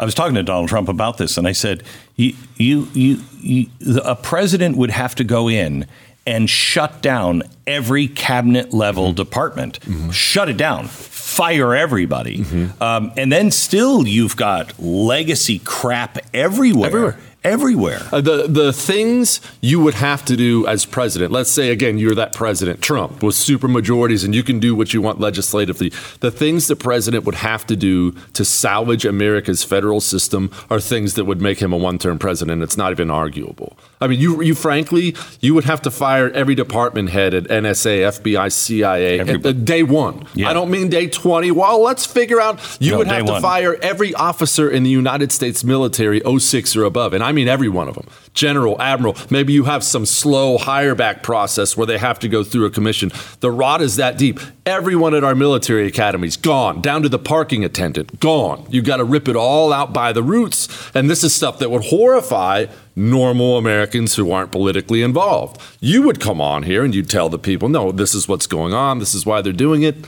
[0.00, 1.82] I was talking to Donald Trump about this, and I said,
[2.16, 3.66] you, you, you, you,
[4.02, 5.86] a president would have to go in
[6.30, 9.14] and shut down every cabinet level Mm-hmm.
[9.24, 9.78] department,
[10.12, 10.86] shut it down.
[10.86, 12.44] Fire everybody,
[12.80, 17.16] um, and then still you've got legacy crap everywhere, Everywhere.
[17.44, 18.00] everywhere.
[18.12, 21.30] Uh, the the things you would have to do as president.
[21.30, 24.92] Let's say again you're that president Trump with super majorities and you can do what
[24.92, 25.90] you want legislatively.
[26.20, 31.14] The things the president would have to do to salvage America's federal system are things
[31.14, 32.62] that would make him a one-term president.
[32.62, 33.76] It's not even arguable.
[34.00, 38.20] I mean, you you frankly you would have to fire every department head at NSA,
[38.20, 40.26] FBI, CIA at uh, day one.
[40.34, 40.48] Yeah.
[40.48, 41.50] I don't mean day twenty.
[41.50, 42.60] Well, let's figure out.
[42.80, 43.42] You No, would have to one.
[43.42, 47.12] fire every officer in the United States military 06 or above.
[47.12, 48.06] And I mean every one of them.
[48.32, 49.16] General, admiral.
[49.28, 52.70] Maybe you have some slow hire back process where they have to go through a
[52.70, 53.10] commission.
[53.40, 54.40] The rot is that deep.
[54.64, 58.66] Everyone at our military academies gone, down to the parking attendant, gone.
[58.70, 60.68] You've got to rip it all out by the roots.
[60.94, 62.66] And this is stuff that would horrify
[63.00, 65.60] normal Americans who aren't politically involved.
[65.80, 68.74] You would come on here and you'd tell the people, no, this is what's going
[68.74, 68.98] on.
[68.98, 70.06] This is why they're doing it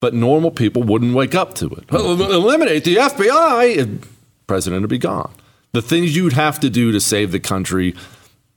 [0.00, 1.90] but normal people wouldn't wake up to it.
[1.90, 4.04] Eliminate the FBI,
[4.46, 5.32] president would be gone.
[5.72, 7.94] The things you'd have to do to save the country,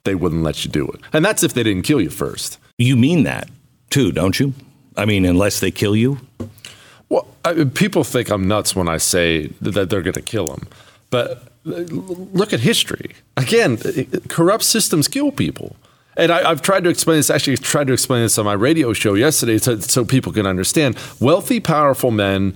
[0.04, 1.02] they wouldn't let you do it.
[1.12, 2.58] And that's if they didn't kill you first.
[2.78, 3.50] You mean that
[3.90, 4.54] too, don't you?
[4.96, 6.20] I mean, unless they kill you.
[7.10, 10.68] Well, I, people think I'm nuts when I say that they're going to kill him.
[11.10, 13.12] But look at history.
[13.38, 13.78] Again,
[14.28, 15.76] corrupt systems kill people.
[16.18, 17.30] And I, I've tried to explain this.
[17.30, 20.98] Actually, tried to explain this on my radio show yesterday, so, so people can understand.
[21.20, 22.54] Wealthy, powerful men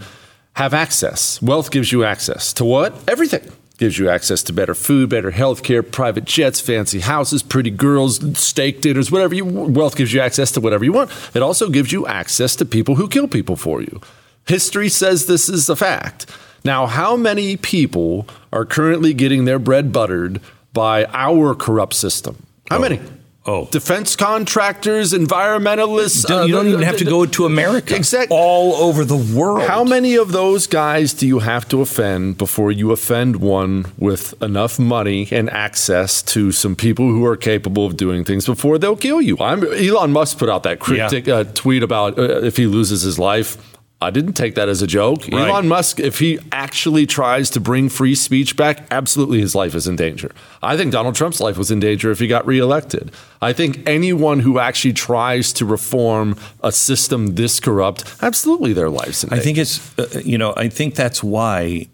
[0.54, 1.42] have access.
[1.42, 2.94] Wealth gives you access to what?
[3.08, 3.52] Everything.
[3.78, 8.38] Gives you access to better food, better health care, private jets, fancy houses, pretty girls,
[8.38, 9.46] steak dinners, whatever you.
[9.46, 11.12] Wealth gives you access to whatever you want.
[11.34, 14.02] It also gives you access to people who kill people for you.
[14.48, 16.26] History says this is a fact.
[16.66, 20.42] Now, how many people are currently getting their bread buttered
[20.74, 22.46] by our corrupt system?
[22.70, 23.00] How many?
[23.48, 23.68] Oh.
[23.68, 26.24] defense contractors, environmentalists.
[26.48, 27.96] you don't uh, even have to go to America.
[27.96, 28.36] Exactly.
[28.36, 29.70] All over the world.
[29.70, 34.34] How many of those guys do you have to offend before you offend one with
[34.42, 38.96] enough money and access to some people who are capable of doing things before they'll
[38.96, 39.38] kill you?
[39.40, 43.20] I'm, Elon Musk put out that cryptic uh, tweet about uh, if he loses his
[43.20, 43.75] life.
[44.02, 45.22] I didn't take that as a joke.
[45.32, 45.50] Right.
[45.50, 49.88] Elon Musk, if he actually tries to bring free speech back, absolutely his life is
[49.88, 50.32] in danger.
[50.62, 53.12] I think Donald Trump's life was in danger if he got reelected.
[53.42, 59.24] I think anyone who actually tries to reform a system this corrupt, absolutely their life's
[59.24, 59.42] in danger.
[59.42, 61.88] I think it's, uh, you know, I think that's why,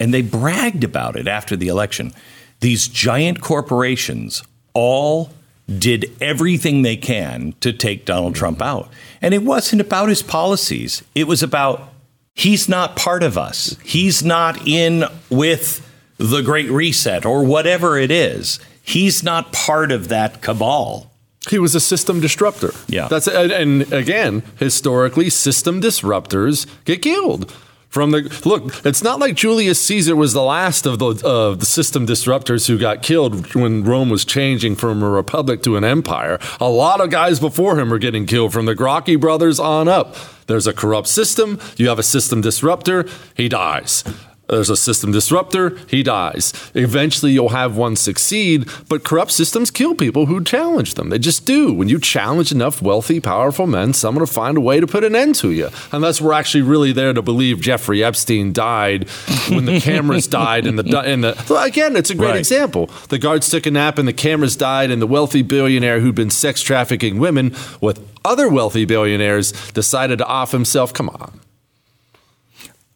[0.00, 2.14] and they bragged about it after the election.
[2.60, 5.30] These giant corporations all
[5.68, 8.68] did everything they can to take Donald Trump mm-hmm.
[8.68, 8.90] out.
[9.22, 11.90] And it wasn't about his policies, it was about
[12.34, 18.10] he's not part of us, he's not in with the Great Reset or whatever it
[18.10, 18.60] is.
[18.82, 21.10] He's not part of that cabal.
[21.48, 22.72] He was a system disruptor.
[22.86, 23.08] Yeah.
[23.08, 27.52] That's and, and again, historically, system disruptors get killed.
[27.94, 31.64] From the look, it's not like Julius Caesar was the last of the of the
[31.64, 36.40] system disruptors who got killed when Rome was changing from a republic to an empire.
[36.58, 40.16] A lot of guys before him were getting killed from the Gracchi brothers on up.
[40.48, 41.60] There's a corrupt system.
[41.76, 43.06] You have a system disruptor.
[43.36, 44.02] He dies.
[44.46, 46.52] There's a system disruptor, he dies.
[46.74, 51.08] Eventually, you'll have one succeed, but corrupt systems kill people who challenge them.
[51.08, 51.72] They just do.
[51.72, 55.16] When you challenge enough wealthy, powerful men, someone will find a way to put an
[55.16, 55.70] end to you.
[55.92, 59.08] Unless we're actually really there to believe Jeffrey Epstein died
[59.48, 62.38] when the cameras died and the and the again, it's a great Right.
[62.38, 62.90] example.
[63.08, 66.30] The guards took a nap and the cameras died, and the wealthy billionaire who'd been
[66.30, 70.92] sex trafficking women with other wealthy billionaires decided to off himself.
[70.92, 71.40] Come on.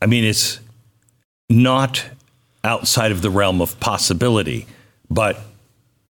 [0.03, 0.61] I mean, it's
[1.49, 2.05] not
[2.65, 4.67] outside of the realm of possibility.
[5.11, 5.39] But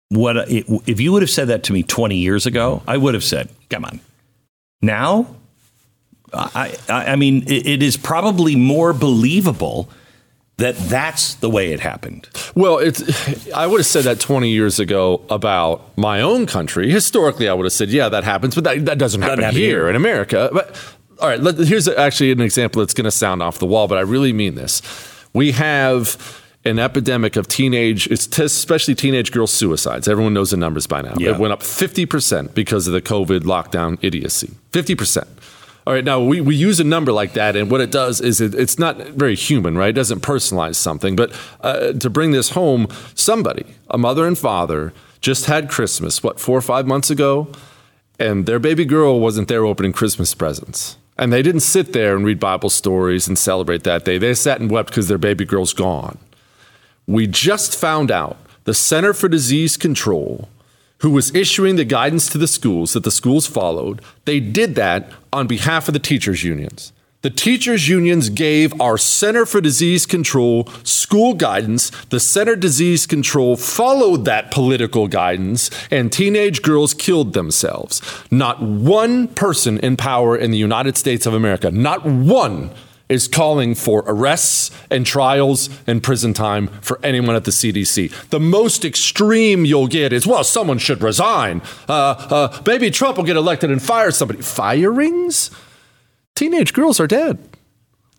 [0.10, 2.82] what if you would have said that to me 20 years ago?
[2.88, 4.00] I would have said, "Come on."
[4.82, 5.36] Now,
[6.34, 9.90] I, I, I mean, it, it is probably more believable
[10.58, 12.28] that that's the way it happened.
[12.56, 13.52] Well, it's.
[13.52, 16.90] I would have said that 20 years ago about my own country.
[16.90, 19.82] Historically, I would have said, "Yeah, that happens," but that, that doesn't happen happen here
[19.82, 19.90] here.
[19.90, 20.50] in America.
[20.52, 20.76] But
[21.20, 23.98] all right, let, here's actually an example that's going to sound off the wall, but
[23.98, 24.82] I really mean this.
[25.38, 30.08] We have an epidemic of teenage, especially teenage girl suicides.
[30.08, 31.14] Everyone knows the numbers by now.
[31.16, 31.36] Yeah.
[31.36, 34.54] It went up 50% because of the COVID lockdown idiocy.
[34.72, 35.28] 50%.
[35.86, 38.42] All right, now we, we use a number like that, and what it does is
[38.42, 39.90] it, it's not very human, right?
[39.90, 41.16] It doesn't personalize something.
[41.16, 46.40] But uh, to bring this home, somebody, a mother and father, just had Christmas, what,
[46.40, 47.48] four or five months ago?
[48.18, 50.98] And their baby girl wasn't there opening Christmas presents.
[51.20, 54.18] And they didn't sit there and read Bible stories and celebrate that day.
[54.18, 56.18] They sat and wept because their baby girl's gone.
[57.08, 60.50] We just found out the Center for Disease Control,
[61.00, 65.12] who was issuing the guidance to the schools that the schools followed, they did that
[65.32, 66.92] on behalf of the teachers' unions.
[67.24, 71.90] The teachers' unions gave our Center for Disease Control school guidance.
[72.10, 78.04] The Center Disease Control followed that political guidance, and teenage girls killed themselves.
[78.30, 82.70] Not one person in power in the United States of America, not one
[83.10, 88.30] is calling for arrests and trials and prison time for anyone at the CDC.
[88.30, 91.64] The most extreme you'll get is, well, someone should resign.
[91.90, 91.94] Uh,
[92.30, 94.42] uh, maybe Trump will get elected and fire somebody.
[94.42, 95.50] Firings?
[96.38, 97.40] Teenage girls are dead.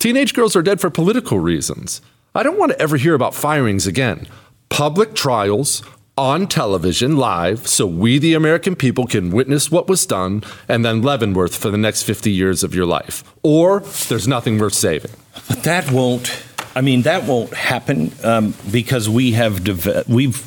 [0.01, 2.03] Teenage girls are dead for political reasons.
[2.35, 4.27] I don't want to ever hear about firings again.
[4.71, 5.85] Public trials
[6.17, 11.01] on television live so we, the American people, can witness what was done and then
[11.01, 13.23] Leavenworth for the next 50 years of your life.
[13.45, 15.13] Or there's nothing worth saving.
[15.47, 16.43] But that won't.
[16.75, 20.45] I mean, that won't happen um, because we have deve- we've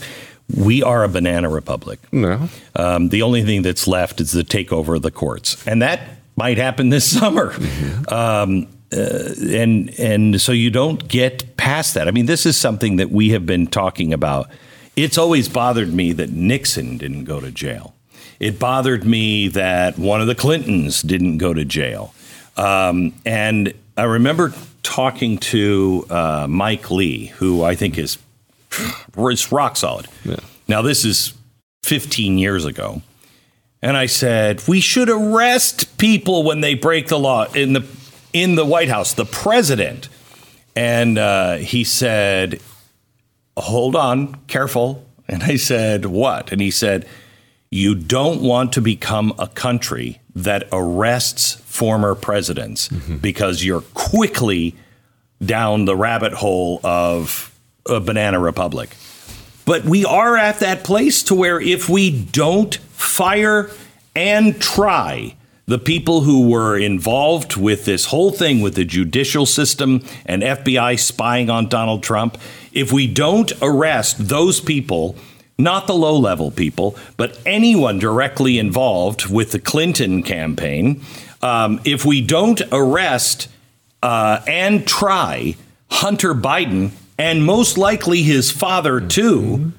[0.57, 1.99] we are a banana republic.
[2.11, 2.49] No.
[2.75, 6.01] Um, the only thing that's left is the takeover of the courts, and that
[6.35, 7.55] might happen this summer.
[8.07, 12.09] Um, uh, and and so you don't get past that.
[12.09, 14.49] I mean, this is something that we have been talking about.
[14.97, 17.95] It's always bothered me that Nixon didn't go to jail.
[18.41, 22.13] It bothered me that one of the Clintons didn't go to jail.
[22.57, 28.17] Um, and I remember talking to uh, Mike Lee, who I think is
[29.17, 30.07] is rock solid.
[30.25, 30.37] Yeah.
[30.67, 31.33] Now, this is
[31.83, 33.01] 15 years ago.
[33.81, 37.85] And I said, we should arrest people when they break the law in the
[38.33, 40.07] in the White House, the president.
[40.75, 42.61] And uh, he said,
[43.57, 45.05] hold on, careful.
[45.27, 46.51] And I said, what?
[46.51, 47.07] And he said,
[47.69, 54.75] you don't want to become a country that arrests former presidents because you're quickly
[55.43, 58.95] down the rabbit hole of a banana republic.
[59.65, 63.69] But we are at that place to where if we don't fire
[64.15, 65.35] and try
[65.65, 70.99] the people who were involved with this whole thing with the judicial system and FBI
[70.99, 72.37] spying on Donald Trump,
[72.73, 75.15] if we don't arrest those people,
[75.57, 81.01] not the low level people, but anyone directly involved with the Clinton campaign,
[81.41, 83.47] um, if we don't arrest
[84.03, 85.55] uh, and try
[85.89, 89.71] Hunter Biden and most likely his father too,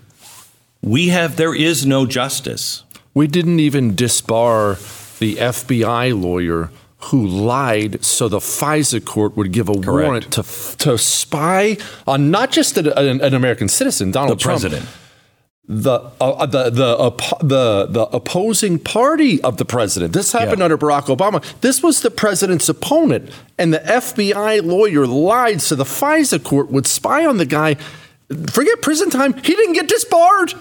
[0.81, 2.83] we have there is no justice.
[3.15, 4.79] We didn't even disbar
[5.19, 6.71] the FBI lawyer
[7.07, 10.43] who lied so the FISA court would give a warrant to
[10.79, 14.89] to spy on not just an, an, an American citizen, Donald The Trump, president.
[15.69, 20.13] the uh, the the, oppo- the the opposing party of the president.
[20.13, 20.65] This happened Yeah.
[20.65, 21.43] under Barack Obama.
[21.61, 26.87] This was the president's opponent, and the FBI lawyer lied so the FISA court would
[26.87, 27.77] spy on the guy.
[28.49, 29.35] Forget prison time.
[29.35, 30.55] He didn't get disbarred.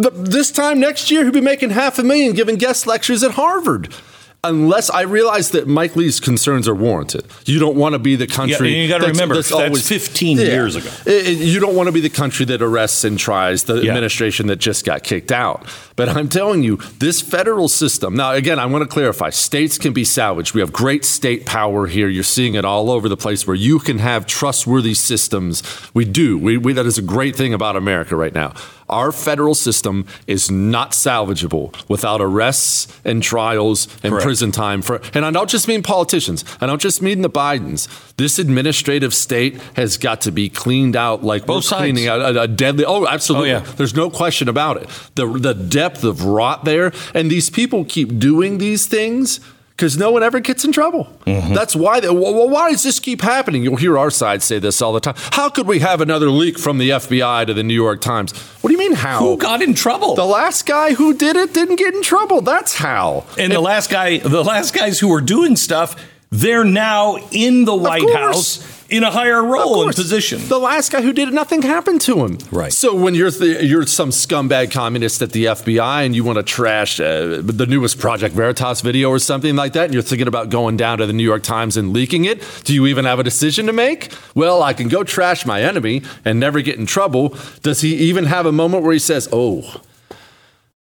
[0.00, 3.32] The, this time next year, he'll be making half a million giving guest lectures at
[3.32, 3.94] Harvard.
[4.42, 7.26] unless I realize that Mike Lee's concerns are warranted.
[7.44, 8.70] You don't want to be the country.
[8.74, 10.90] Yeah, you got to remember that's, that's 15 yeah, years ago.
[11.06, 13.90] you don't want to be the country that arrests and tries the yeah.
[13.90, 15.66] administration that just got kicked out.
[16.00, 18.14] But I'm telling you, this federal system.
[18.14, 20.54] Now, again, I want to clarify: states can be salvaged.
[20.54, 22.08] We have great state power here.
[22.08, 25.62] You're seeing it all over the place where you can have trustworthy systems.
[25.92, 26.38] We do.
[26.38, 28.54] We, we that is a great thing about America right now.
[28.90, 34.24] Our federal system is not salvageable without arrests and trials and Correct.
[34.24, 36.44] prison time for and I don't just mean politicians.
[36.60, 37.88] I don't just mean the Bidens.
[38.16, 42.42] This administrative state has got to be cleaned out like Both we're cleaning out a,
[42.42, 43.52] a, deadly Oh, absolutely.
[43.52, 43.72] Oh, yeah.
[43.76, 44.88] There's no question about it.
[45.14, 49.40] The the depth of rot there and these people keep doing these things
[49.80, 51.08] because no one ever gets in trouble.
[51.24, 51.54] Mm-hmm.
[51.54, 52.00] That's why.
[52.00, 53.64] They, well, why does this keep happening?
[53.64, 55.14] You'll hear our side say this all the time.
[55.16, 58.36] How could we have another leak from the FBI to the New York Times?
[58.60, 59.20] What do you mean how?
[59.20, 60.14] Who got in trouble?
[60.16, 62.42] The last guy who did it didn't get in trouble.
[62.42, 63.24] That's how.
[63.38, 65.96] And the last guy, the last guys who were doing stuff,
[66.28, 70.40] they're now in the White House in a higher role and position.
[70.48, 72.38] The last guy who did it, nothing happened to him.
[72.50, 72.72] Right.
[72.72, 76.42] So when you're th- you're some scumbag communist at the FBI and you want to
[76.42, 80.50] trash uh, the newest Project Veritas video or something like that, and you're thinking about
[80.50, 83.24] going down to the New York Times and leaking it, do you even have a
[83.24, 84.12] decision to make?
[84.34, 87.36] Well, I can go trash my enemy and never get in trouble.
[87.62, 89.82] Does he even have a moment where he says, "Oh"?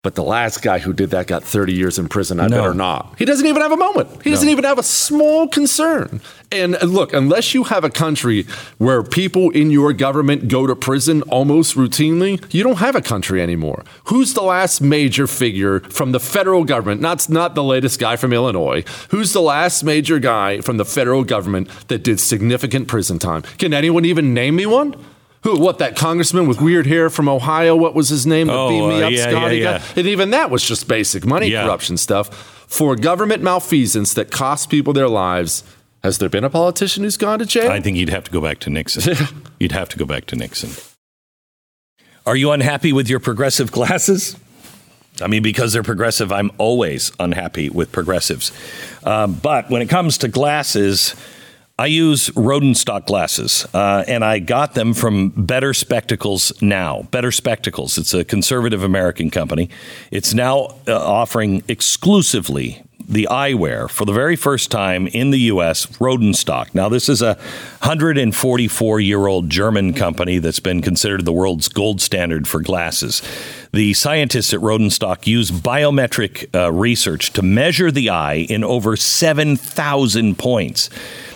[0.08, 2.40] But the last guy who did that got 30 years in prison.
[2.40, 2.56] I no.
[2.56, 3.16] better not.
[3.18, 4.24] He doesn't even have a moment.
[4.24, 6.22] He doesn't even have a small concern.
[6.50, 8.46] And look, unless you have a country
[8.78, 13.42] where people in your government go to prison almost routinely, you don't have a country
[13.42, 13.84] anymore.
[14.06, 17.02] Who's the last major figure from the federal government?
[17.02, 18.86] Not, not the latest guy from Illinois.
[19.10, 23.42] Who's the last major guy from the federal government that did significant prison time?
[23.58, 24.96] Can anyone even name me one?
[25.48, 25.58] Who?
[25.58, 25.78] What?
[25.78, 27.74] That congressman with weird hair from Ohio?
[27.74, 28.50] What was his name?
[28.50, 29.58] Oh, beat me uh, up, yeah, Scotty.
[29.60, 29.84] Yeah, yeah.
[29.96, 32.28] And even that was just basic money corruption stuff.
[32.68, 35.64] For government malfeasance that cost people their lives,
[36.04, 37.72] has there been a politician who's gone to jail?
[37.72, 39.16] I think you'd have to go back to Nixon.
[39.60, 40.72] you'd have to go back to Nixon.
[42.26, 44.36] Are you unhappy with your progressive glasses?
[45.22, 48.52] I mean, because they're progressive, I'm always unhappy with progressives.
[49.06, 51.16] Um, but when it comes to glasses,
[51.80, 57.04] I use Rodenstock glasses, uh, and I got them from Better Spectacles Now.
[57.12, 58.00] Better Spectacles.
[58.00, 59.70] It's a conservative American company.
[60.10, 65.86] It's now uh, offering exclusively the eyewear for the very first time in the U.S.
[65.86, 66.76] Rodenstock.
[66.76, 67.36] Now, this is a
[67.80, 73.22] 144 year old German company that's been considered the world's gold standard for glasses.
[73.72, 80.38] The scientists at Rodenstock use biometric uh, research to measure the eye in over 7,000
[80.38, 80.90] points.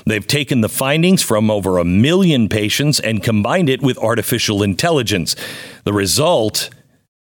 [0.06, 5.36] They've taken the findings from over a million patients and combined it with artificial intelligence.
[5.84, 6.70] The result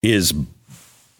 [0.02, 0.34] is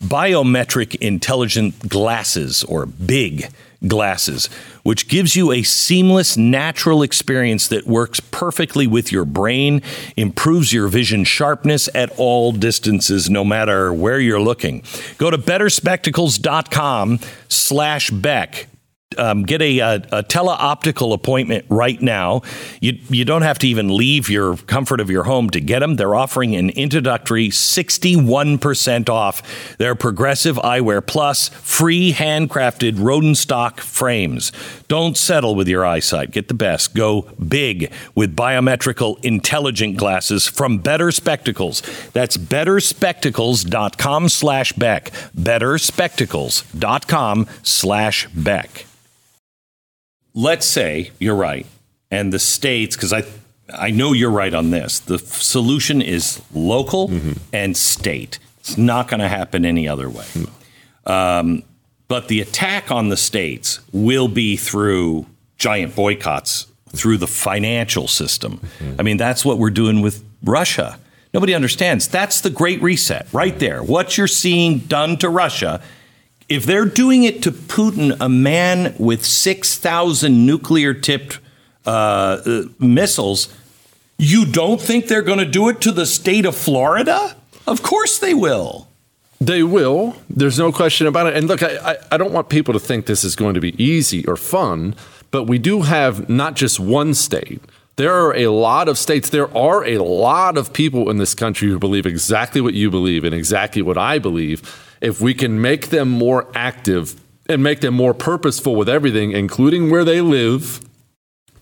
[0.02, 3.50] biometric intelligent glasses or big
[3.88, 4.48] glasses,
[4.84, 9.82] which gives you a seamless, natural experience that works perfectly with your brain,
[10.16, 14.84] improves your vision sharpness at all distances, no matter where you're looking.
[15.18, 18.68] Go to betterspectacles.com slash Beck
[19.17, 22.41] um, get a, a, a teleoptical appointment right now.
[22.80, 25.97] You, you don't have to even leave your comfort of your home to get them.
[25.97, 34.52] They're offering an introductory 61% off their Progressive Eyewear Plus free handcrafted Rodenstock frames.
[34.88, 36.32] Don't settle with your eyesight.
[36.32, 36.95] Get the best.
[36.95, 41.82] Go big with biometrical intelligent glasses from Better Spectacles.
[42.13, 45.12] That's betterspectacles.com slash Beck.
[45.36, 48.86] Betterspectacles.com slash Beck
[50.34, 51.65] let's say you're right,
[52.10, 53.24] and the states, because I
[53.74, 55.00] I know you're right on this.
[55.00, 57.34] The solution is local mm-hmm.
[57.54, 58.39] and state.
[58.60, 60.26] It's not going to happen any other way.
[60.36, 61.13] No.
[61.13, 61.63] Um,
[62.08, 65.26] but the attack on the states will be through
[65.58, 68.58] giant boycotts through the financial system.
[68.58, 68.96] Mm-hmm.
[69.00, 71.00] I mean, that's what we're doing with Russia.
[71.34, 72.08] Nobody understands.
[72.08, 73.82] That's the great reset right there.
[73.82, 75.82] What you're seeing done to Russia
[76.52, 81.40] if they're doing it to Putin, a man with 6,000 nuclear tipped
[81.86, 83.48] uh, uh, missiles,
[84.18, 87.38] you don't think they're going to do it to the state of Florida?
[87.66, 88.90] Of course they will.
[89.40, 90.18] They will.
[90.30, 91.38] There's no question about it.
[91.38, 93.82] And look, I, I, I, don't want people to think this is going to be
[93.82, 94.94] easy or fun,
[95.32, 97.62] but we do have not just one state.
[97.96, 99.30] There are a lot of states.
[99.30, 103.24] There are a lot of people in this country who believe exactly what you believe
[103.24, 107.94] and exactly what I believe if we can make them more active and make them
[107.94, 110.80] more purposeful with everything, including where they live,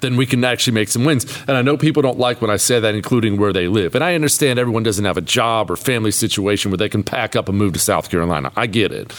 [0.01, 1.25] then we can actually make some wins.
[1.47, 3.95] And I know people don't like when I say that, including where they live.
[3.95, 7.35] And I understand everyone doesn't have a job or family situation where they can pack
[7.35, 8.51] up and move to South Carolina.
[8.55, 9.11] I get it.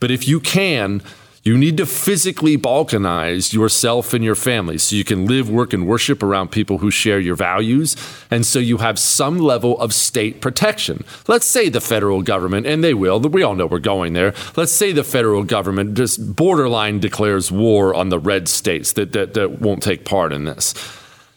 [0.00, 1.02] But if you can,
[1.44, 5.86] You need to physically balkanize yourself and your family so you can live, work, and
[5.86, 7.96] worship around people who share your values.
[8.30, 11.04] And so you have some level of state protection.
[11.28, 14.32] Let's say the federal government, and they will, we all know we're going there.
[14.56, 19.34] Let's say the federal government just borderline declares war on the red states that, that,
[19.34, 20.72] that won't take part in this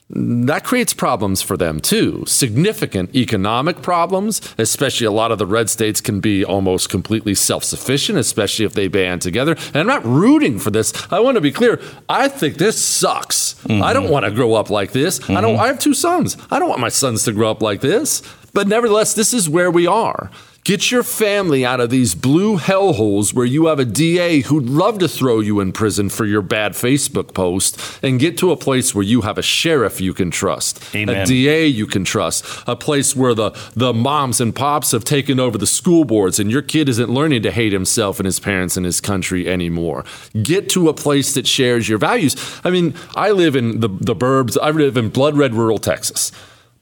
[0.10, 2.24] that creates problems for them too.
[2.28, 7.64] Significant economic problems, especially a lot of the red states can be almost completely self
[7.64, 9.58] sufficient, especially if they band together.
[9.74, 10.94] And I'm not rooting for this.
[11.12, 11.82] I want to be clear.
[12.08, 13.56] I think this sucks.
[13.66, 13.84] Mm-hmm.
[13.84, 15.20] I don't want to grow up like this.
[15.20, 15.38] Mm-hmm.
[15.38, 15.58] I don't.
[15.58, 16.38] I have two sons.
[16.50, 18.22] I don't want my sons to grow up like this.
[18.54, 20.32] But nevertheless, this is where we are.
[20.68, 25.00] Get your family out of these blue hellholes where you have a DA who'd love
[25.00, 28.94] to throw you in prison for your bad Facebook post and get to a place
[28.94, 31.22] where you have a sheriff you can trust, Amen.
[31.22, 35.40] a DA you can trust, a place where the, the moms and pops have taken
[35.40, 38.76] over the school boards and your kid isn't learning to hate himself and his parents
[38.76, 40.04] and his country anymore.
[40.44, 42.36] Get to a place that shares your values.
[42.66, 46.34] I mean, I live in the, the burbs, I live in blood red rural Texas.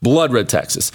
[0.02, 0.90] Blood red Texas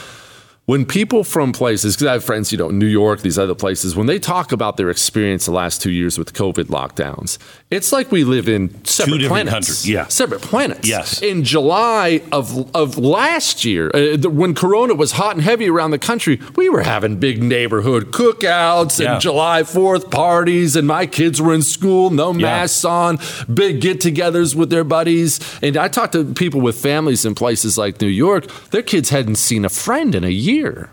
[0.65, 3.95] when people from places, because I have friends, you know, New York, these other places,
[3.95, 7.37] when they talk about their experience the last two years with COVID lockdowns,
[7.71, 9.51] it's like we live in separate planets.
[9.51, 9.89] Countries.
[9.89, 10.87] Yeah, separate planets.
[10.87, 11.21] Yes.
[11.21, 15.91] In July of of last year, uh, the, when Corona was hot and heavy around
[15.91, 21.41] the country, we were having big neighborhood cookouts and July Fourth parties, and my kids
[21.41, 23.17] were in school, no masks on,
[23.51, 25.39] big get-togethers with their buddies.
[25.61, 29.35] And I talked to people with families in places like New York; their kids hadn't
[29.35, 30.89] seen a friend in a year.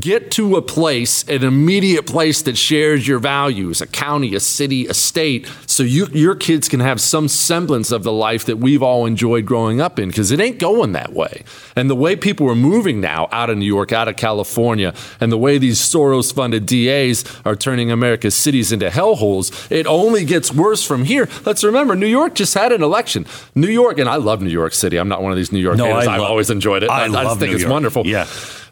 [0.00, 4.86] Get to a place, an immediate place that shares your values, a county, a city,
[4.86, 8.82] a state, so you, your kids can have some semblance of the life that we've
[8.82, 11.44] all enjoyed growing up in, because it ain't going that way.
[11.76, 15.30] And the way people are moving now out of New York, out of California, and
[15.30, 20.50] the way these Soros funded DAs are turning America's cities into hellholes, it only gets
[20.50, 21.28] worse from here.
[21.44, 23.26] Let's remember, New York just had an election.
[23.54, 24.96] New York, and I love New York City.
[24.96, 26.06] I'm not one of these New York No, haters.
[26.08, 26.88] I I've always enjoyed it.
[26.88, 27.72] I I, love just think New it's York.
[27.72, 28.06] wonderful.
[28.06, 28.26] Yeah.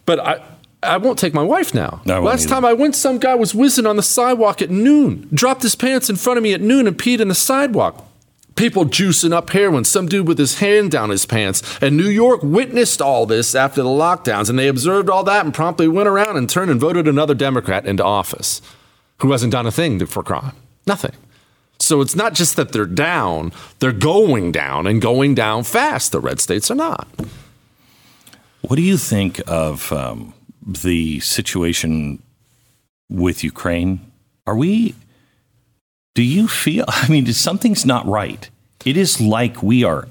[0.07, 0.43] But I,
[0.83, 2.03] I won't take my wife now.
[2.05, 2.55] No, Last either.
[2.55, 6.11] time I went, some guy was whizzing on the sidewalk at noon, dropped his pants
[6.11, 8.05] in front of me at noon and peed in the sidewalk.
[8.57, 11.63] People juicing up heroin, some dude with his hand down his pants.
[11.81, 15.55] And New York witnessed all this after the lockdowns, and they observed all that and
[15.55, 18.61] promptly went around and turned and voted another Democrat into office
[19.21, 20.53] who hasn't done a thing for crime.
[20.87, 21.13] Nothing.
[21.79, 26.13] So it's not just that they're down, they're going down and going down fast.
[26.13, 27.09] The red states are not.
[28.61, 30.35] What do you think of um,
[30.67, 32.23] the situation
[33.09, 34.01] with Ukraine?
[34.47, 34.95] Are we?
[36.15, 36.85] Do you feel?
[36.89, 38.49] I mean, something's not right.
[38.85, 40.09] It is like we are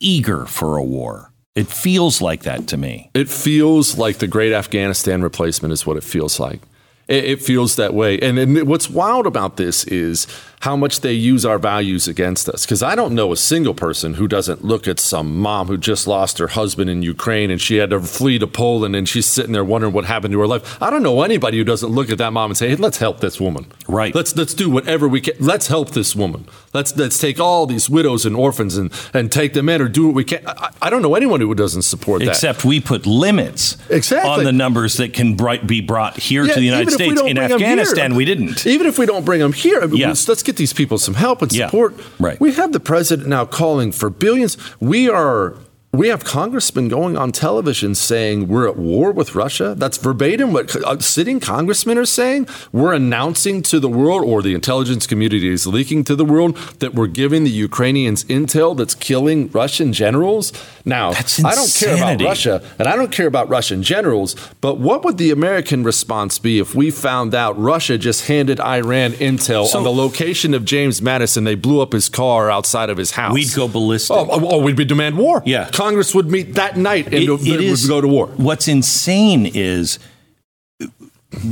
[0.00, 1.30] eager for a war.
[1.54, 3.10] It feels like that to me.
[3.14, 6.60] It feels like the great Afghanistan replacement is what it feels like.
[7.06, 8.18] It, feels that way.
[8.18, 10.26] And, and what's wild about this is
[10.64, 12.64] how much they use our values against us.
[12.64, 16.06] Because I don't know a single person who doesn't look at some mom who just
[16.06, 19.52] lost her husband in Ukraine and she had to flee to Poland and she's sitting
[19.52, 20.82] there wondering what happened to her life.
[20.82, 23.20] I don't know anybody who doesn't look at that mom and say, "Hey, let's help
[23.20, 24.14] this woman." Right.
[24.14, 25.34] Let's let's do whatever we can.
[25.38, 26.46] Let's help this woman.
[26.72, 30.06] Let's let's take all these widows and orphans and and take them in or do
[30.06, 30.40] what we can.
[30.46, 32.28] I, I don't know anyone who doesn't support that.
[32.30, 34.30] Except we put limits Exactly.
[34.30, 35.36] on the numbers that can
[35.66, 37.30] be brought here Yeah, to the United even if we States.
[37.30, 38.66] In Afghanistan, we didn't.
[38.66, 40.08] Even if we don't bring them here, Yeah.
[40.08, 41.94] let's, let's get these people some help and Yeah, support.
[42.20, 42.38] right.
[42.40, 44.56] We have the president now calling for billions.
[44.80, 45.54] We are.
[45.94, 49.76] We have congressmen going on television saying we're at war with Russia.
[49.78, 52.48] That's verbatim what uh, sitting congressmen are saying.
[52.72, 56.94] We're announcing to the world, or the intelligence community is leaking to the world, that
[56.94, 60.52] we're giving the Ukrainians intel that's killing Russian generals.
[60.84, 62.20] Now, I don't care about.
[62.20, 66.58] Russia, and I don't care about Russian generals, but what would the American response be
[66.58, 71.00] if we found out Russia just handed Iran intel So- on the location of James
[71.00, 71.40] Mattis?
[71.44, 73.34] They blew up his car outside of his house.
[73.34, 74.16] We'd go ballistic.
[74.16, 75.42] Oh, oh, oh, we'd be demand war.
[75.44, 75.68] Yeah.
[75.84, 78.28] Congress would meet that night and It- it, it is- would go to war.
[78.38, 79.98] What's insane is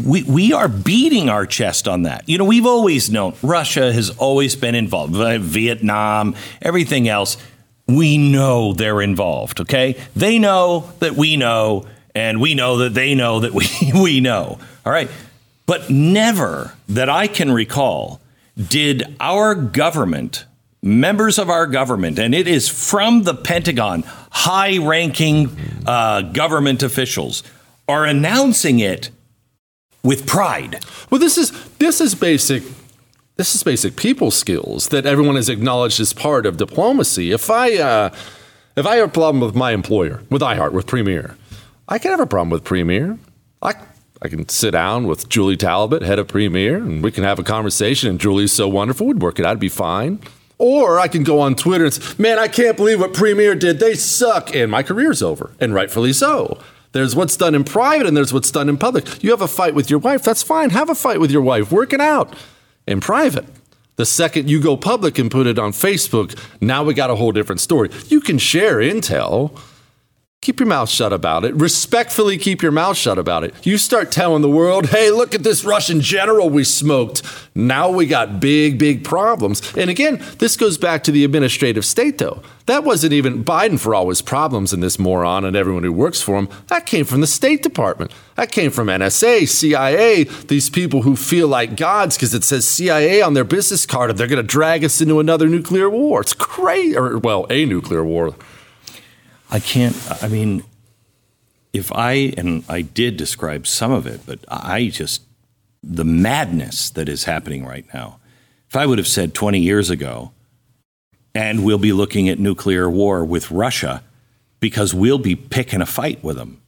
[0.06, 2.22] we we are beating our chest on that.
[2.26, 5.14] You know, we've always known Russia has always been involved.
[5.42, 7.36] Vietnam, everything else.
[7.86, 9.60] We know they're involved.
[9.60, 14.20] Okay, they know that we know, and we know that they know that we we
[14.20, 14.58] know.
[14.86, 15.10] All right,
[15.66, 18.20] but never that I can recall
[18.56, 20.46] did our government
[20.84, 24.02] members of our government, and it is from the Pentagon,
[24.32, 25.56] high ranking
[25.86, 27.42] uh, government officials,
[27.88, 29.10] are announcing it
[30.02, 30.84] with pride.
[31.10, 32.62] Well, this is this is basic.
[33.36, 37.32] This is basic people skills that everyone has acknowledged as part of diplomacy.
[37.32, 38.10] If I uh,
[38.76, 41.36] if I have a problem with my employer, with iHeart, with Premiere,
[41.88, 43.18] I can have a problem with Premiere.
[43.60, 43.74] I
[44.22, 47.42] I can sit down with Julie Talbott, head of Premiere, and we can have a
[47.42, 48.08] conversation.
[48.08, 50.20] And Julie's so wonderful, we'd work it out, it'd be fine.
[50.62, 53.80] Or I can go on Twitter and say, man, I can't believe what Premiere did.
[53.80, 54.54] They suck.
[54.54, 56.56] And my career's over, and rightfully so.
[56.92, 59.24] There's what's done in private and there's what's done in public.
[59.24, 60.70] You have a fight with your wife, that's fine.
[60.70, 61.72] Have a fight with your wife.
[61.72, 62.36] Work it out
[62.86, 63.46] in private.
[63.96, 67.32] The second you go public and put it on Facebook, now we got a whole
[67.32, 67.90] different story.
[68.06, 69.58] You can share intel
[70.42, 71.54] keep your mouth shut about it.
[71.54, 73.54] Respectfully keep your mouth shut about it.
[73.64, 77.22] You start telling the world, hey, look at this Russian general we smoked.
[77.54, 79.62] Now we got big, big problems.
[79.76, 82.42] And again, this goes back to the administrative state, though.
[82.66, 86.20] That wasn't even Biden for all his problems and this moron and everyone who works
[86.20, 86.48] for him.
[86.66, 88.10] That came from the State Department.
[88.34, 93.22] That came from NSA, CIA, these people who feel like gods because it says CIA
[93.22, 96.20] on their business card and they're going to drag us into another nuclear war.
[96.20, 96.96] It's crazy.
[96.96, 98.34] Or, well, a nuclear war.
[99.52, 100.64] I can't, I mean,
[101.74, 105.22] if I, and I did describe some of it, but I just,
[105.82, 108.18] the madness that is happening right now.
[108.68, 110.32] If I would have said 20 years ago,
[111.34, 114.02] and we'll be looking at nuclear war with Russia
[114.58, 116.62] because we'll be picking a fight with them.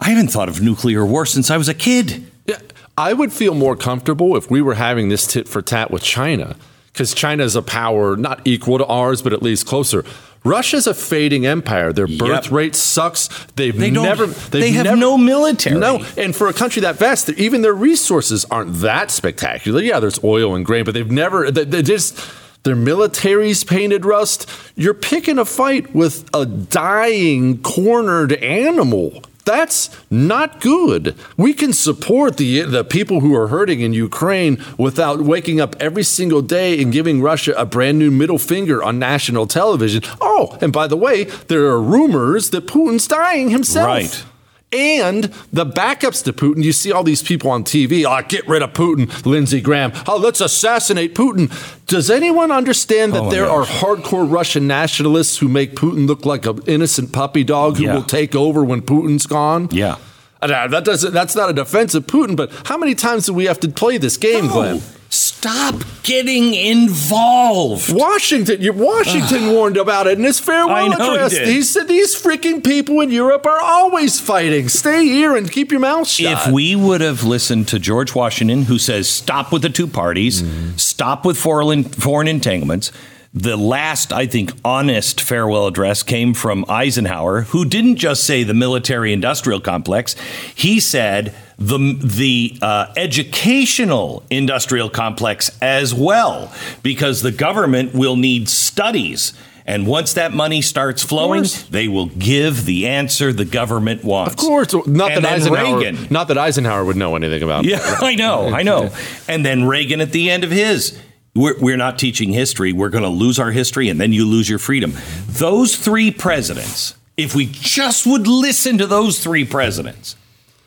[0.00, 2.26] I haven't thought of nuclear war since I was a kid.
[2.46, 2.58] Yeah,
[2.98, 6.56] I would feel more comfortable if we were having this tit for tat with China
[6.92, 10.04] because China is a power not equal to ours, but at least closer.
[10.44, 11.92] Russia's a fading empire.
[11.92, 12.50] Their birth yep.
[12.50, 13.28] rate sucks.
[13.54, 14.26] They've they never.
[14.26, 15.78] They have never, no military.
[15.78, 19.80] No, and for a country that vast, even their resources aren't that spectacular.
[19.80, 21.50] Yeah, there's oil and grain, but they've never.
[21.50, 22.18] They, they just
[22.64, 24.48] their military's painted rust.
[24.76, 29.22] You're picking a fight with a dying, cornered animal.
[29.44, 31.16] That's not good.
[31.36, 36.04] We can support the the people who are hurting in Ukraine without waking up every
[36.04, 40.02] single day and giving Russia a brand new middle finger on national television.
[40.20, 43.86] Oh, and by the way, there are rumors that Putin's dying himself.
[43.86, 44.24] Right
[44.72, 46.62] and the backups to Putin.
[46.64, 49.92] You see all these people on TV, oh, ah, get rid of Putin, Lindsey Graham.
[50.06, 51.50] Oh, let's assassinate Putin.
[51.86, 53.68] Does anyone understand that oh there gosh.
[53.82, 57.94] are hardcore Russian nationalists who make Putin look like an innocent puppy dog who yeah.
[57.94, 59.68] will take over when Putin's gone?
[59.70, 59.96] Yeah.
[60.40, 61.12] Uh, that doesn't.
[61.12, 62.34] That's not a defense of Putin.
[62.34, 64.52] But how many times do we have to play this game, no.
[64.52, 64.82] Glenn?
[65.12, 67.92] Stop getting involved.
[67.92, 71.36] Washington, Washington warned about it in his farewell address.
[71.36, 74.70] He, he, said these freaking people in Europe are always fighting.
[74.70, 76.46] Stay here and keep your mouth shut.
[76.46, 80.40] If we would have listened to George Washington, who says stop with the two parties,
[80.40, 80.80] mm.
[80.80, 82.90] stop with foreign, foreign entanglements.
[83.34, 88.52] The last, I think, honest farewell address came from Eisenhower, who didn't just say the
[88.52, 90.14] military industrial complex.
[90.54, 96.52] He said the the uh, educational industrial complex as well,
[96.82, 99.32] because the government will need studies.
[99.64, 104.34] And once that money starts flowing, they will give the answer the government wants.
[104.34, 107.64] Of course, not and that Eisenhower, Reagan, not that Eisenhower would know anything about.
[107.64, 107.82] Yeah, it.
[108.02, 108.90] I know, I know.
[109.28, 110.98] And then Reagan at the end of his,
[111.34, 112.72] we're, we're not teaching history.
[112.72, 114.94] We're going to lose our history, and then you lose your freedom.
[115.28, 120.16] Those three presidents, if we just would listen to those three presidents,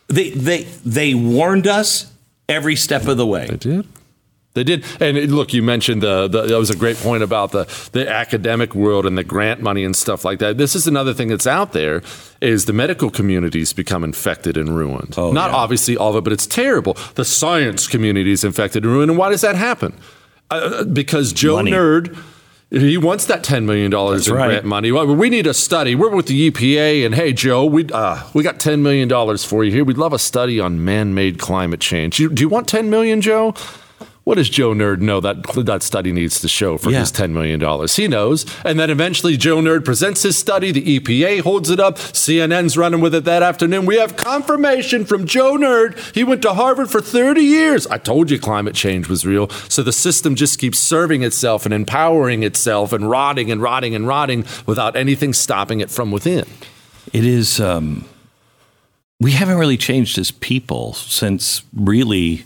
[0.07, 2.11] they they they warned us
[2.47, 3.47] every step of the way.
[3.47, 3.87] They did.
[4.53, 4.85] They did.
[5.01, 8.73] And look, you mentioned the, the, that was a great point about the, the academic
[8.73, 10.57] world and the grant money and stuff like that.
[10.57, 12.01] This is another thing that's out there
[12.39, 15.15] is the medical communities become infected and ruined.
[15.17, 15.57] Oh, Not yeah.
[15.57, 16.95] obviously all of it, but it's terrible.
[17.15, 19.11] The science community is infected and ruined.
[19.11, 19.93] And why does that happen?
[20.49, 21.71] Uh, because Joe money.
[21.71, 22.17] Nerd
[22.71, 24.47] he wants that $10 million in right.
[24.47, 24.91] grant money.
[24.91, 25.95] Well, we need a study.
[25.95, 29.71] We're with the EPA, and hey, Joe, we, uh, we got $10 million for you
[29.71, 29.83] here.
[29.83, 32.19] We'd love a study on man made climate change.
[32.19, 33.53] You, do you want 10 million, Joe?
[34.25, 37.01] What does Joe Nerd know that that study needs to show for yeah.
[37.01, 37.59] his $10 million?
[37.87, 38.43] He knows.
[38.65, 40.71] And then eventually Joe Nerd presents his study.
[40.71, 41.97] The EPA holds it up.
[41.97, 43.85] CNN's running with it that afternoon.
[43.85, 45.99] We have confirmation from Joe Nerd.
[46.15, 47.85] He went to Harvard for 30 years.
[47.85, 49.47] I told you climate change was real.
[49.69, 54.07] So the system just keeps serving itself and empowering itself and rotting and rotting and
[54.07, 56.45] rotting without anything stopping it from within.
[57.13, 57.59] It is.
[57.59, 58.05] Um,
[59.19, 62.43] we haven't really changed as people since really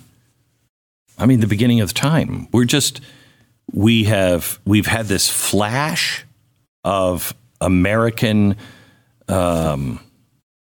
[1.20, 2.48] I mean, the beginning of time.
[2.52, 3.02] We're just
[3.74, 6.26] we have we've had this flash
[6.84, 8.56] of American
[9.28, 10.00] um,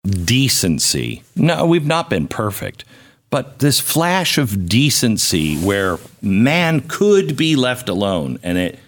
[0.03, 1.23] decency.
[1.35, 2.85] No, we've not been perfect,
[3.29, 8.79] but this flash of decency where man could be left alone, and it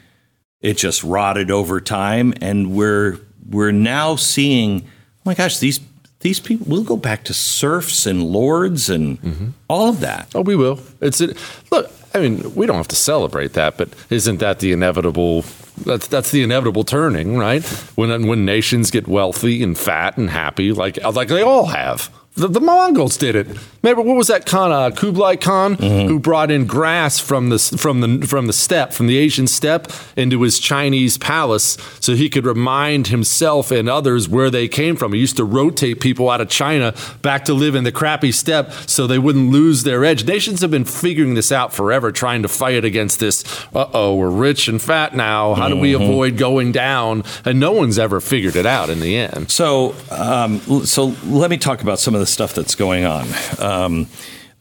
[0.61, 4.81] it just rotted over time, and we're we're now seeing.
[4.81, 5.79] Oh my gosh, these
[6.21, 9.47] these people we'll go back to serfs and lords and mm-hmm.
[9.69, 10.29] all of that.
[10.35, 10.79] Oh, we will.
[11.01, 11.37] It's it.
[11.71, 15.45] Look, I mean, we don't have to celebrate that, but isn't that the inevitable?
[15.85, 17.63] That's that's the inevitable turning, right?
[17.95, 22.47] When when nations get wealthy and fat and happy, like like they all have, The,
[22.47, 23.47] the, Mongols did it.
[23.83, 26.07] Remember what was that Khan uh, Kublai Khan mm-hmm.
[26.07, 29.91] who brought in grass from the from the from the steppe from the Asian steppe
[30.15, 35.13] into his Chinese palace so he could remind himself and others where they came from.
[35.13, 38.71] He used to rotate people out of China back to live in the crappy steppe
[38.87, 40.25] so they wouldn't lose their edge.
[40.25, 43.43] Nations have been figuring this out forever, trying to fight against this.
[43.73, 45.55] Uh oh, we're rich and fat now.
[45.55, 46.03] How do we mm-hmm.
[46.03, 47.23] avoid going down?
[47.43, 49.51] And no one's ever figured it out in the end.
[49.51, 53.27] So, um, so let me talk about some of the stuff that's going on.
[53.59, 54.07] Um,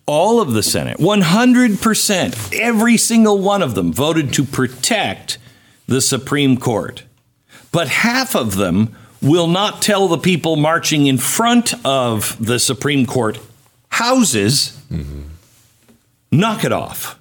[0.07, 5.39] all of the Senate, 100%, every single one of them voted to protect
[5.87, 7.03] the Supreme Court.
[7.71, 13.05] But half of them will not tell the people marching in front of the Supreme
[13.05, 13.39] Court
[13.91, 15.23] houses, mm-hmm.
[16.31, 17.18] knock it off.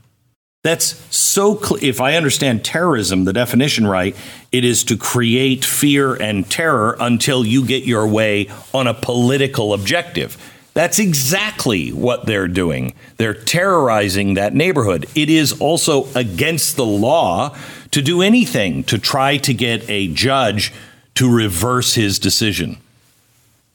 [0.68, 4.14] That's so cl- if I understand terrorism, the definition right,
[4.52, 9.74] it is to create fear and terror until you get your way on a political
[9.74, 10.36] objective.
[10.74, 12.96] That's exactly what they're doing.
[13.16, 15.06] They're terrorizing that neighborhood.
[15.16, 17.56] It is also against the law
[17.92, 20.74] to do anything to try to get a judge
[21.16, 22.76] to reverse his decision.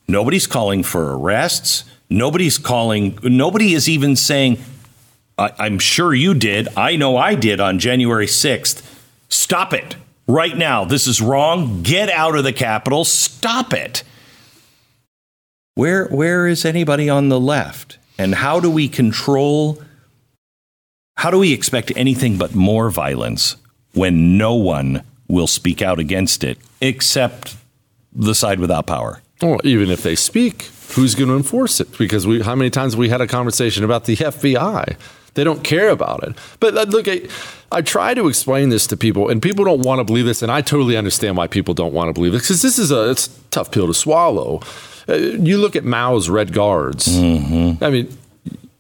[0.07, 1.85] Nobody's calling for arrests.
[2.11, 4.59] Nobody's calling, nobody is even saying,
[5.39, 6.69] I'm sure you did.
[6.77, 8.83] I know I did on January 6th.
[9.29, 10.85] Stop it right now.
[10.85, 11.83] This is wrong.
[11.83, 13.05] Get out of the Capitol.
[13.05, 14.03] Stop it.
[15.75, 17.99] Where where is anybody on the left?
[18.19, 19.83] And how do we control
[21.17, 23.57] how do we expect anything but more violence
[23.93, 27.57] when no one will speak out against it except
[28.13, 29.23] the side without power?
[29.41, 31.97] Well, even if they speak, who's going to enforce it?
[31.97, 34.97] Because we how many times we had a conversation about the FBI?
[35.35, 36.37] They don't care about it.
[36.61, 37.23] But uh, look, I,
[37.71, 40.53] I try to explain this to people, and people don't want to believe this, and
[40.53, 43.29] I totally understand why people don't want to believe this because this is a, it's
[43.29, 44.61] a tough pill to swallow.
[45.09, 47.09] Uh, you look at Mao's Red Guards.
[47.09, 47.83] Mm-hmm.
[47.83, 48.17] I mean,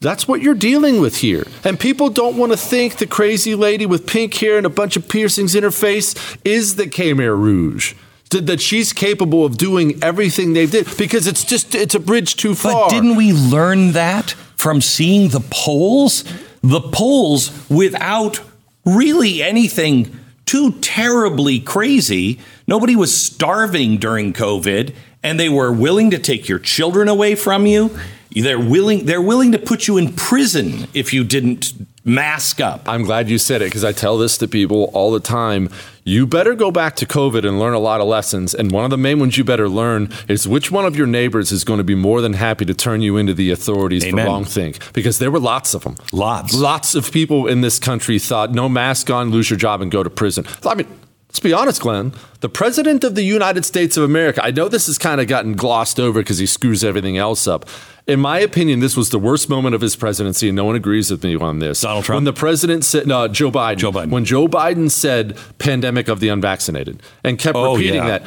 [0.00, 1.46] that's what you're dealing with here.
[1.64, 4.96] And people don't want to think the crazy lady with pink hair and a bunch
[4.96, 7.94] of piercings in her face is the Khmer Rouge.
[8.30, 12.54] That she's capable of doing everything they did because it's just it's a bridge too
[12.54, 12.88] far.
[12.88, 16.24] But didn't we learn that from seeing the polls?
[16.62, 18.40] The polls without
[18.84, 22.38] really anything too terribly crazy.
[22.68, 24.94] Nobody was starving during COVID
[25.24, 27.98] and they were willing to take your children away from you.
[28.30, 31.72] They're willing they're willing to put you in prison if you didn't
[32.04, 32.88] mask up.
[32.88, 35.70] I'm glad you said it because I tell this to people all the time.
[36.04, 38.54] You better go back to COVID and learn a lot of lessons.
[38.54, 41.52] And one of the main ones you better learn is which one of your neighbors
[41.52, 44.26] is going to be more than happy to turn you into the authorities Amen.
[44.26, 44.92] for wrong think.
[44.92, 45.96] Because there were lots of them.
[46.10, 46.54] Lots.
[46.54, 50.02] Lots of people in this country thought no mask on, lose your job, and go
[50.02, 50.44] to prison.
[50.66, 50.88] I mean,
[51.32, 52.12] Let's be honest, Glenn.
[52.40, 55.54] The president of the United States of America, I know this has kind of gotten
[55.54, 57.64] glossed over because he screws everything else up.
[58.06, 61.10] In my opinion, this was the worst moment of his presidency, and no one agrees
[61.10, 61.80] with me on this.
[61.80, 62.18] Donald Trump?
[62.18, 63.78] When the president said, no, Joe Biden.
[63.78, 64.10] Joe Biden.
[64.10, 68.18] When Joe Biden said pandemic of the unvaccinated and kept oh, repeating yeah.
[68.18, 68.22] that.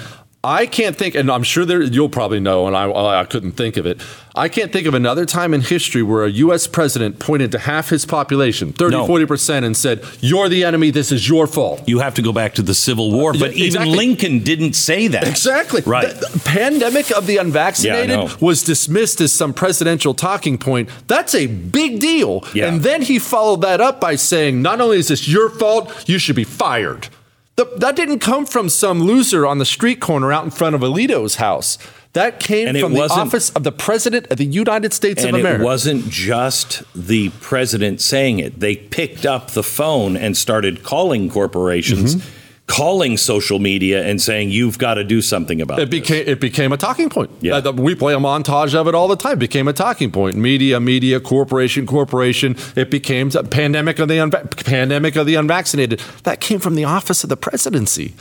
[0.46, 2.89] I can't think, and I'm sure there, you'll probably know, and I,
[3.22, 4.00] I couldn't think of it.
[4.36, 6.68] I can't think of another time in history where a U.S.
[6.68, 9.08] president pointed to half his population, 30, no.
[9.08, 10.91] 40%, and said, You're the enemy.
[10.91, 11.88] This is your fault.
[11.88, 13.32] You have to go back to the Civil War.
[13.34, 15.28] But uh, even Lincoln didn't say that.
[15.28, 15.82] Exactly.
[15.86, 16.10] Right.
[16.10, 20.89] The, the pandemic of the unvaccinated yeah, was dismissed as some presidential talking point.
[21.08, 22.43] That's a big deal.
[22.54, 22.68] Yeah.
[22.68, 26.20] And then he followed that up by saying, Not only is this your fault, you
[26.20, 27.08] should be fired.
[27.56, 30.82] The, that didn't come from some loser on the street corner out in front of
[30.82, 31.78] Alito's house.
[32.12, 35.56] That came and from the office of the President of the United States of America.
[35.56, 38.62] And it wasn't just the president saying it.
[38.62, 42.16] They picked up the phone and started calling corporations.
[42.16, 42.35] Mm-hmm
[42.68, 45.89] calling social media and saying you've got to do something about it.
[45.89, 46.34] Became this.
[46.34, 47.30] it became a talking point.
[47.41, 49.34] Yeah, uh, we play a montage of it all the time.
[49.34, 50.36] It became a talking point.
[50.36, 52.55] Media, media, corporation, corporation.
[52.76, 55.99] It became a pandemic of the unva- pandemic of the unvaccinated.
[56.24, 58.13] That came from the office of the presidency.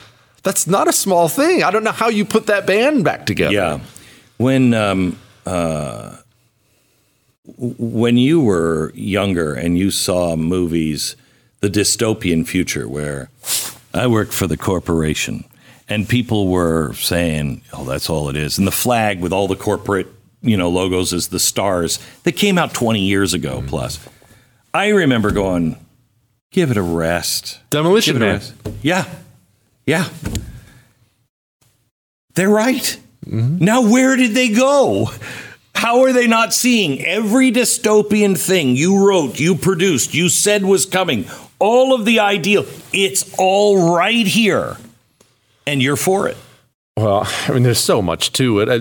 [0.42, 1.62] That's not a small thing.
[1.62, 3.55] I don't know how you put that band back together.
[3.55, 3.80] Yeah,
[4.36, 4.74] when.
[4.74, 6.16] Um, uh,
[7.47, 11.14] when you were younger and you saw movies,
[11.61, 13.28] the dystopian future where
[13.95, 15.45] I worked for the corporation.
[15.88, 18.59] And people were saying, oh, that's all it is.
[18.59, 20.09] And the flag with all the corporate,
[20.42, 23.68] you know, logos is the stars that came out 20 years ago mm-hmm.
[23.68, 24.07] plus.
[24.72, 25.78] I remember going,
[26.51, 27.61] give it a rest.
[27.70, 28.40] Demolition Man.
[28.82, 29.05] Yeah.
[29.86, 30.09] Yeah.
[32.34, 32.99] They're right.
[33.26, 33.64] Mm-hmm.
[33.64, 35.11] Now, where did they go?
[35.74, 40.86] How are they not seeing every dystopian thing you wrote, you produced, you said was
[40.86, 41.26] coming?
[41.65, 42.65] All of the ideal.
[42.93, 44.77] It's all right here.
[45.67, 46.37] And you're for it.
[46.97, 48.69] Well, I mean, there's so much to it.
[48.69, 48.81] I,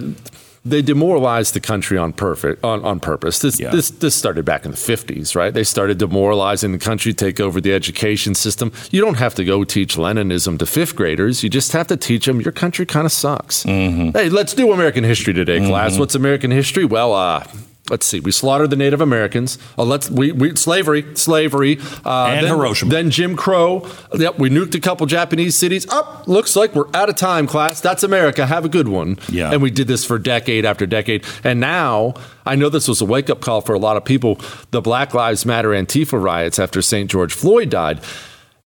[0.66, 3.40] they demoralized the country on perfect on, on purpose.
[3.40, 3.72] This, Yeah.
[3.72, 5.54] this this started back in the fifties, right?
[5.54, 8.72] They started demoralizing the country, take over the education system.
[8.92, 11.44] You don't have to go teach Leninism to fifth graders.
[11.44, 13.64] You just have to teach them your country kind of sucks.
[13.64, 15.98] Hey, let's do American history today, class.
[15.98, 16.86] What's American history?
[16.86, 17.44] Well, uh,
[17.90, 18.20] let's see.
[18.20, 19.58] We slaughtered the Native Americans.
[19.78, 22.92] Oh, let's we, we slavery, slavery, uh, And then, Hiroshima.
[22.92, 23.88] Then Jim Crow.
[24.14, 25.88] Yep, we nuked a couple Japanese cities.
[25.90, 27.82] Up, looks like we're out of time, class.
[27.82, 28.46] That's America.
[28.46, 29.18] Have a good one.
[29.30, 29.52] Yeah.
[29.52, 31.26] And we did this for decade after decade.
[31.44, 32.14] And now,
[32.46, 34.40] I know this was a wake up call for a lot of people.
[34.72, 37.10] The Black Lives Matter Antifa riots after St.
[37.10, 38.00] George Floyd died.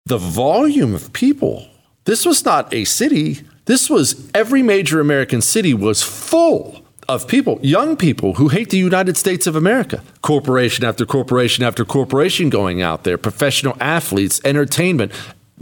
[0.06, 1.68] The volume of people.
[2.06, 3.42] This was not a city.
[3.66, 8.78] This was every major American city was full of people, young people who hate the
[8.78, 10.04] United States of America.
[10.22, 15.12] Corporation after corporation after corporation going out there, professional athletes, entertainment,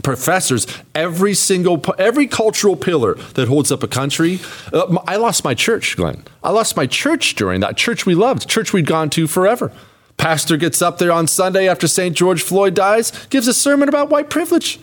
[0.02, 4.40] professors, every single every cultural pillar that holds up a country.
[4.72, 6.24] Uh, I lost my church, Glenn.
[6.42, 9.72] I lost my church during that church we loved, church we'd gone to forever.
[10.16, 12.16] Pastor gets up there on Sunday after St.
[12.16, 14.80] George Floyd dies, gives a sermon about white privilege.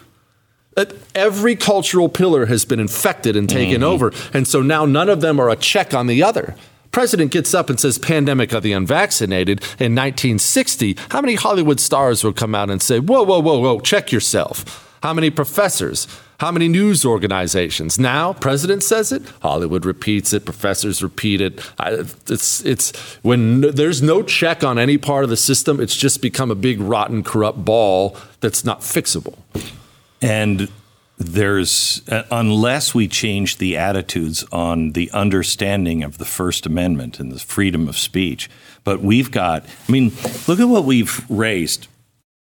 [1.16, 3.84] Every cultural pillar has been infected and taken mm-hmm.
[3.84, 4.12] over.
[4.34, 6.56] And so now none of them are a check on the other.
[6.92, 10.96] President gets up and says pandemic of the unvaccinated in 1960.
[11.10, 14.98] How many Hollywood stars will come out and say, whoa, whoa, whoa, whoa, check yourself?
[15.02, 16.08] How many professors?
[16.40, 17.98] How many news organizations?
[17.98, 21.62] Now, president says it, Hollywood repeats it, professors repeat it.
[21.80, 25.96] I, it's, it's when n- there's no check on any part of the system, it's
[25.96, 29.36] just become a big, rotten, corrupt ball that's not fixable.
[30.24, 30.70] And
[31.18, 37.32] there's, uh, unless we change the attitudes on the understanding of the First Amendment and
[37.32, 38.50] the freedom of speech,
[38.84, 40.12] but we've got, I mean,
[40.48, 41.88] look at what we've raised.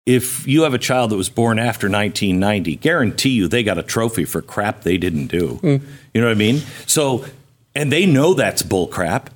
[0.06, 3.82] If you have a child that was born after 1990, guarantee you they got a
[3.82, 5.58] trophy for crap they didn't do.
[6.14, 6.62] You know what I mean?
[6.86, 7.24] So,
[7.74, 9.30] and they know that's bull crap.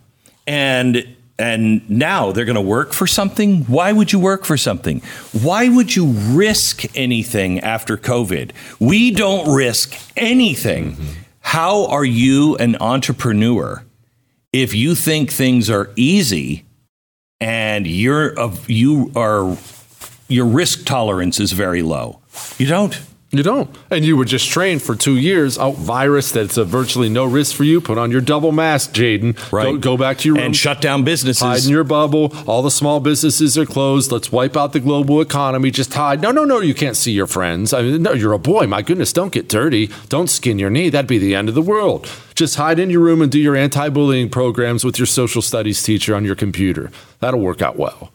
[0.47, 3.63] And and now they're going to work for something.
[3.65, 5.01] Why would you work for something?
[5.33, 8.53] Why would you risk anything after COVID?
[8.79, 10.93] We don't risk anything.
[10.93, 11.13] Mm-hmm.
[11.41, 13.85] How are you an entrepreneur
[14.53, 16.65] if you think things are easy
[17.41, 19.59] and you're of you are
[20.29, 22.21] your risk tolerance is very low?
[22.57, 23.01] You don't.
[23.35, 23.75] You don't.
[23.91, 25.57] And you were just trained for two years.
[25.57, 27.81] Oh, virus that's a virtually no risk for you.
[27.81, 29.51] Put on your double mask, Jaden.
[29.51, 30.45] Go, go back to your room.
[30.45, 31.41] and shut down businesses.
[31.43, 32.31] Hide in your bubble.
[32.47, 34.13] All the small businesses are closed.
[34.13, 35.71] Let's wipe out the global economy.
[35.71, 36.21] Just hide.
[36.21, 36.61] No, no, no.
[36.61, 37.73] You can't see your friends.
[37.73, 38.67] I mean, no, you're a boy.
[38.67, 39.89] My goodness, don't get dirty.
[40.11, 40.91] Don't skin your knee.
[40.91, 42.11] That'd be the end of the world.
[42.35, 46.15] Just hide in your room and do your anti-bullying programs with your social studies teacher
[46.15, 46.91] on your computer.
[47.21, 48.13] That'll work out well.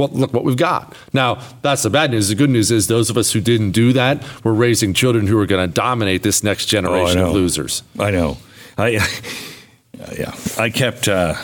[0.00, 0.96] Well, look what we've got.
[1.12, 2.28] Now, that's the bad news.
[2.30, 5.38] The good news is those of us who didn't do that, we're raising children who
[5.38, 7.28] are going to dominate this next generation know.
[7.28, 7.82] of losers.
[7.98, 8.38] I know.
[8.78, 8.88] I
[10.18, 10.34] yeah.
[10.58, 11.06] I kept.
[11.06, 11.34] Uh,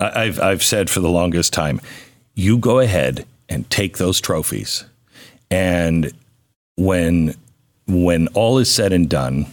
[0.00, 1.82] I- I've I've said for the longest time,
[2.34, 4.84] you go ahead and take those trophies,
[5.50, 6.10] and
[6.76, 7.34] when
[7.86, 9.46] when all is said and done,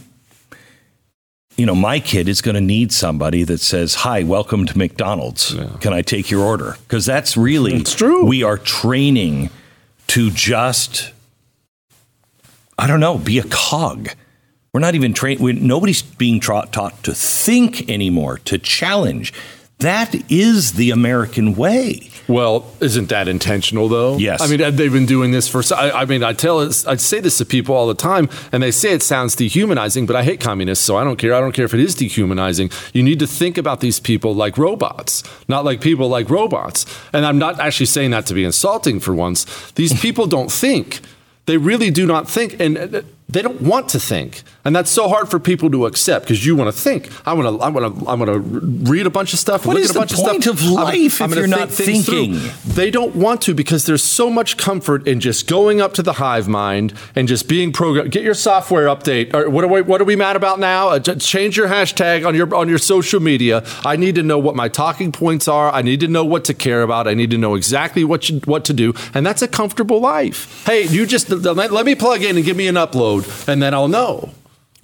[1.56, 5.54] you know my kid is going to need somebody that says, "Hi, welcome to McDonald's.
[5.80, 8.26] Can I take your order?" Because that's really It's true.
[8.26, 9.50] We are training
[10.08, 11.12] to just
[12.78, 14.10] I don't know, be a cog.
[14.72, 15.40] We're not even trained.
[15.62, 19.32] Nobody's being tra- taught to think anymore, to challenge.
[19.78, 22.10] That is the American way.
[22.28, 24.16] Well, isn't that intentional though?
[24.16, 24.40] Yes.
[24.40, 25.62] I mean, they've been doing this for.
[25.74, 28.70] I, I mean, I tell, I say this to people all the time, and they
[28.70, 31.34] say it sounds dehumanizing, but I hate communists, so I don't care.
[31.34, 32.70] I don't care if it is dehumanizing.
[32.94, 36.84] You need to think about these people like robots, not like people like robots.
[37.12, 39.44] And I'm not actually saying that to be insulting for once.
[39.72, 41.00] These people don't think.
[41.44, 45.08] They really do not think, and uh, they don't want to think, and that's so
[45.08, 47.10] hard for people to accept because you want to think.
[47.26, 47.64] I want to.
[47.64, 48.06] I want to.
[48.08, 48.38] I want to
[48.90, 49.66] read a bunch of stuff.
[49.66, 50.78] What look is at a the bunch point of of stuff.
[50.78, 52.40] I'm- life I'm if gonna you're not think thinking?
[52.64, 56.14] They don't want to because there's so much comfort in just going up to the
[56.14, 58.12] hive mind and just being programmed.
[58.12, 59.34] Get your software update.
[59.34, 60.90] Or what are we, what are we mad about now?
[60.90, 63.64] Uh, change your hashtag on your on your social media.
[63.84, 65.72] I need to know what my talking points are.
[65.72, 67.08] I need to know what to care about.
[67.08, 70.64] I need to know exactly what you, what to do, and that's a comfortable life.
[70.64, 73.15] Hey, you just let, let me plug in and give me an upload,
[73.48, 74.30] and then I'll know.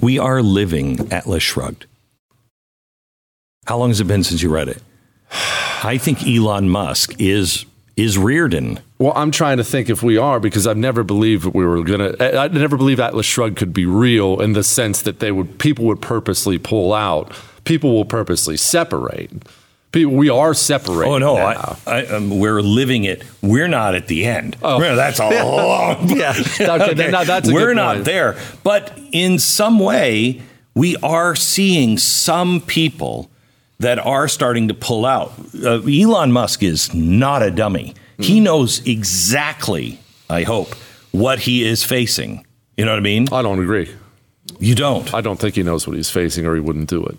[0.01, 1.87] We are living Atlas Shrugged.
[3.67, 4.83] How long has it been since you read it?
[5.85, 7.65] I think Elon Musk is
[7.97, 8.81] is Rearden.
[8.99, 12.15] Well, I'm trying to think if we are because I've never believed we were gonna.
[12.19, 15.59] I I never believed Atlas Shrugged could be real in the sense that they would
[15.59, 17.33] people would purposely pull out.
[17.65, 19.31] People will purposely separate.
[19.93, 21.13] People, we are separating.
[21.13, 21.37] Oh no.
[21.37, 23.25] I, I, um, we're living it.
[23.43, 24.57] We're not at the end.
[24.63, 24.81] Oh.
[24.81, 26.09] That's a long.
[26.09, 26.33] Yeah.
[26.63, 28.05] Okay, no, that's a we're not point.
[28.07, 30.41] there, but in some way,
[30.75, 33.31] we are seeing some people
[33.81, 35.33] that are starting to pull out.
[35.63, 37.95] Uh, Elon Musk is not a dummy.
[37.95, 38.23] Mm-hmm.
[38.23, 39.99] He knows exactly,
[40.31, 40.75] I hope,
[41.11, 42.47] what he is facing.
[42.77, 43.29] You know what I mean?
[43.33, 43.95] I don't agree.
[44.59, 45.13] You don't?
[45.13, 47.17] I don't think he knows what he's facing or he wouldn't do it.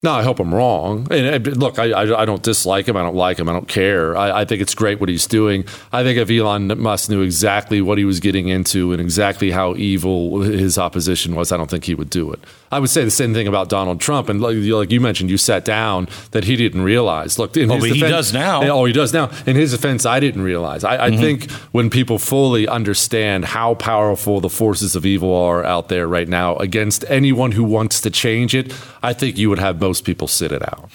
[0.00, 1.08] No, I hope I'm wrong.
[1.10, 2.96] And look, I, I, I, don't dislike him.
[2.96, 3.48] I don't like him.
[3.48, 4.16] I don't care.
[4.16, 5.64] I, I, think it's great what he's doing.
[5.92, 9.74] I think if Elon Musk knew exactly what he was getting into and exactly how
[9.74, 12.38] evil his opposition was, I don't think he would do it.
[12.70, 14.28] I would say the same thing about Donald Trump.
[14.28, 17.36] And like, like you mentioned, you sat down that he didn't realize.
[17.36, 18.62] Look, in oh, his defense, he does now.
[18.70, 19.30] Oh, he does now.
[19.46, 20.84] In his defense, I didn't realize.
[20.84, 21.20] I, I mm-hmm.
[21.20, 26.28] think when people fully understand how powerful the forces of evil are out there right
[26.28, 28.72] now against anyone who wants to change it,
[29.02, 30.90] I think you would have most people sit it out.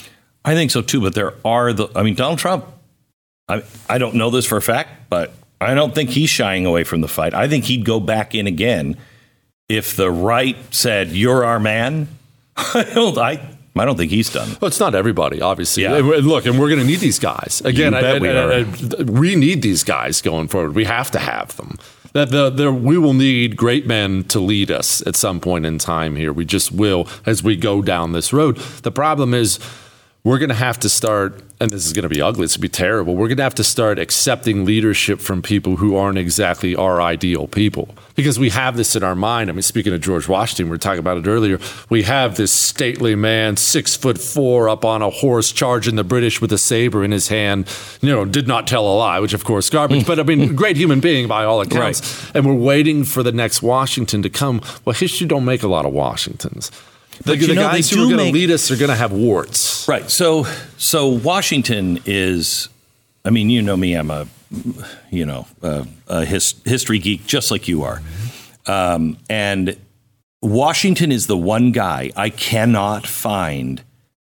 [0.46, 1.02] I think so too.
[1.02, 1.88] But there are the.
[1.96, 2.66] I mean, Donald Trump.
[3.50, 6.84] I I don't know this for a fact, but I don't think he's shying away
[6.84, 7.34] from the fight.
[7.34, 8.98] I think he'd go back in again
[9.68, 12.08] if the right said, "You're our man."
[12.56, 13.18] I don't.
[13.18, 14.50] I I don't think he's done.
[14.62, 15.84] Well, it's not everybody, obviously.
[15.84, 15.96] Yeah.
[15.96, 17.96] And look, and we're going to need these guys again.
[17.96, 20.76] I, we, I, I, we need these guys going forward.
[20.76, 21.80] We have to have them.
[22.14, 25.80] That the, the, we will need great men to lead us at some point in
[25.80, 26.32] time here.
[26.32, 28.57] We just will as we go down this road.
[28.57, 29.59] The problem is
[30.26, 32.61] we're going to have to start, and this is going to be ugly, it's going
[32.61, 33.13] to be terrible.
[33.13, 37.45] We're going to have to start accepting leadership from people who aren't exactly our ideal
[37.47, 39.49] people because we have this in our mind.
[39.49, 41.59] I mean, speaking of George Washington, we were talking about it earlier.
[41.89, 46.39] We have this stately man, six foot four, up on a horse, charging the British
[46.39, 47.67] with a saber in his hand.
[47.99, 50.78] You know, did not tell a lie, which of course garbage, but I mean, great
[50.78, 52.01] human being by all accounts.
[52.28, 52.36] Right.
[52.38, 54.61] And we're waiting for the next Washington to come.
[54.86, 56.71] Well, history don't make a lot of Washingtons.
[57.24, 59.88] The, the know, guys who are going to lead us are going to have warts.
[59.88, 60.09] Right.
[60.09, 60.45] So,
[60.78, 62.69] so Washington is.
[63.26, 63.93] I mean, you know me.
[63.93, 64.28] I'm a,
[65.09, 68.01] you know, a, a his, history geek, just like you are.
[68.65, 69.78] Um, and
[70.41, 73.82] Washington is the one guy I cannot find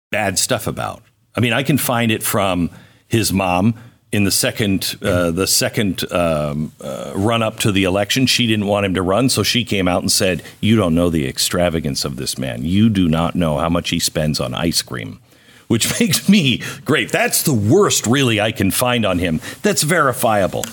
[0.09, 1.03] bad stuff about.
[1.35, 2.71] I mean, I can find it from
[3.07, 3.75] his mom
[4.11, 8.67] in the second uh, the second um, uh, run up to the election, she didn't
[8.67, 12.05] want him to run, so she came out and said, "You don't know the extravagance
[12.05, 12.63] of this man.
[12.63, 15.19] You do not know how much he spends on ice cream."
[15.67, 17.11] Which makes me great.
[17.11, 19.41] That's the worst, really, I can find on him.
[19.61, 20.63] That's verifiable.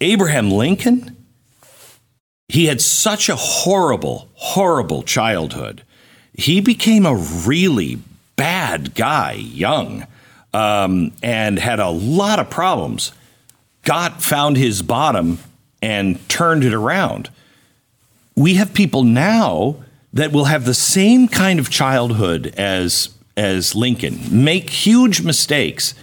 [0.00, 1.16] Abraham Lincoln,
[2.48, 5.82] he had such a horrible, horrible childhood.
[6.34, 7.98] He became a really
[8.36, 10.06] bad guy young
[10.52, 13.12] um, and had a lot of problems.
[13.82, 15.38] Got found his bottom
[15.80, 17.30] and turned it around.
[18.36, 19.76] We have people now
[20.12, 25.94] that will have the same kind of childhood as as Lincoln, make huge mistakes,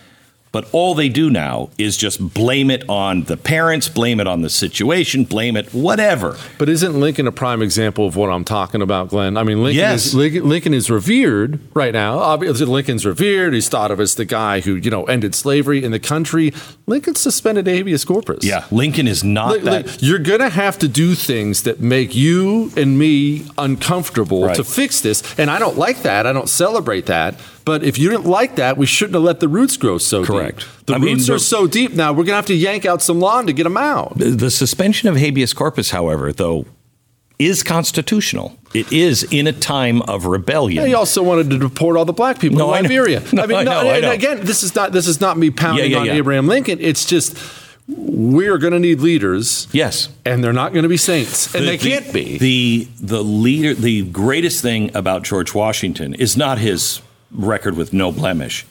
[0.56, 4.42] but all they do now is just blame it on the parents, blame it on
[4.42, 6.38] the situation, blame it whatever.
[6.58, 9.36] But isn't Lincoln a prime example of what I'm talking about, Glenn?
[9.36, 10.06] I mean, Lincoln, yes.
[10.06, 12.20] is, Lincoln, Lincoln is revered right now.
[12.20, 13.54] Obviously, Lincoln's revered.
[13.54, 16.54] He's thought of as the guy who you know ended slavery in the country.
[16.88, 18.46] Lincoln suspended habeas corpus.
[18.46, 20.02] Yeah, Lincoln is not that.
[20.02, 24.56] You're going to have to do things that make you and me uncomfortable right.
[24.56, 26.26] to fix this, and I don't like that.
[26.26, 27.36] I don't celebrate that.
[27.66, 30.60] But if you didn't like that, we shouldn't have let the roots grow so Correct.
[30.60, 30.86] deep.
[30.86, 33.02] The I roots mean, are so deep now, we're going to have to yank out
[33.02, 34.18] some lawn to get them out.
[34.18, 36.68] The, the suspension of habeas corpus, however, though,
[37.40, 38.58] is constitutional.
[38.76, 40.84] It is in a time of rebellion.
[40.84, 43.22] Yeah, he also wanted to deport all the black people no, to Liberia.
[43.22, 44.12] I, no, I mean, I know, no, I know.
[44.12, 46.18] again, this is not this is not me pounding yeah, yeah, on.
[46.18, 46.78] Abraham Lincoln.
[46.80, 47.38] It's just
[47.88, 49.68] we're going to need leaders.
[49.72, 52.38] Yes, and they're not going to be saints, and the, they can't be.
[52.38, 57.02] The the leader, the greatest thing about George Washington is not his
[57.32, 58.66] record with no blemish.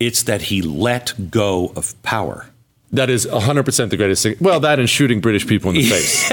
[0.00, 2.46] It's that he let go of power.
[2.90, 4.36] That is 100% the greatest thing.
[4.40, 6.28] Well, that and shooting British people in the face.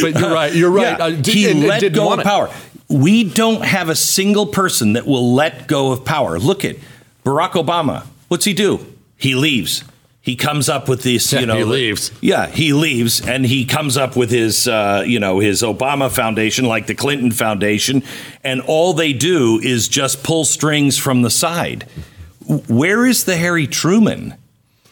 [0.00, 0.54] but you're right.
[0.54, 0.98] You're right.
[0.98, 2.50] Yeah, uh, he and, let and go of power.
[2.88, 6.38] We don't have a single person that will let go of power.
[6.38, 6.76] Look at
[7.24, 8.06] Barack Obama.
[8.28, 8.86] What's he do?
[9.16, 9.82] He leaves
[10.24, 12.10] he comes up with this, you know, he leaves.
[12.22, 16.64] Yeah, he leaves, and he comes up with his, uh, you know, his Obama Foundation,
[16.64, 18.02] like the Clinton Foundation,
[18.42, 21.84] and all they do is just pull strings from the side.
[22.46, 24.34] Where is the Harry Truman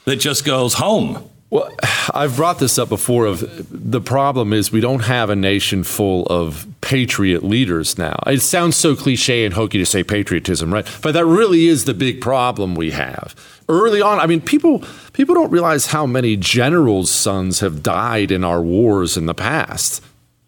[0.04, 1.26] that just goes home?
[1.52, 1.70] Well,
[2.14, 3.26] I've brought this up before.
[3.26, 8.16] Of the problem is we don't have a nation full of patriot leaders now.
[8.26, 10.86] It sounds so cliche and hokey to say patriotism, right?
[11.02, 13.34] But that really is the big problem we have.
[13.68, 14.82] Early on, I mean, people
[15.12, 20.02] people don't realize how many generals' sons have died in our wars in the past.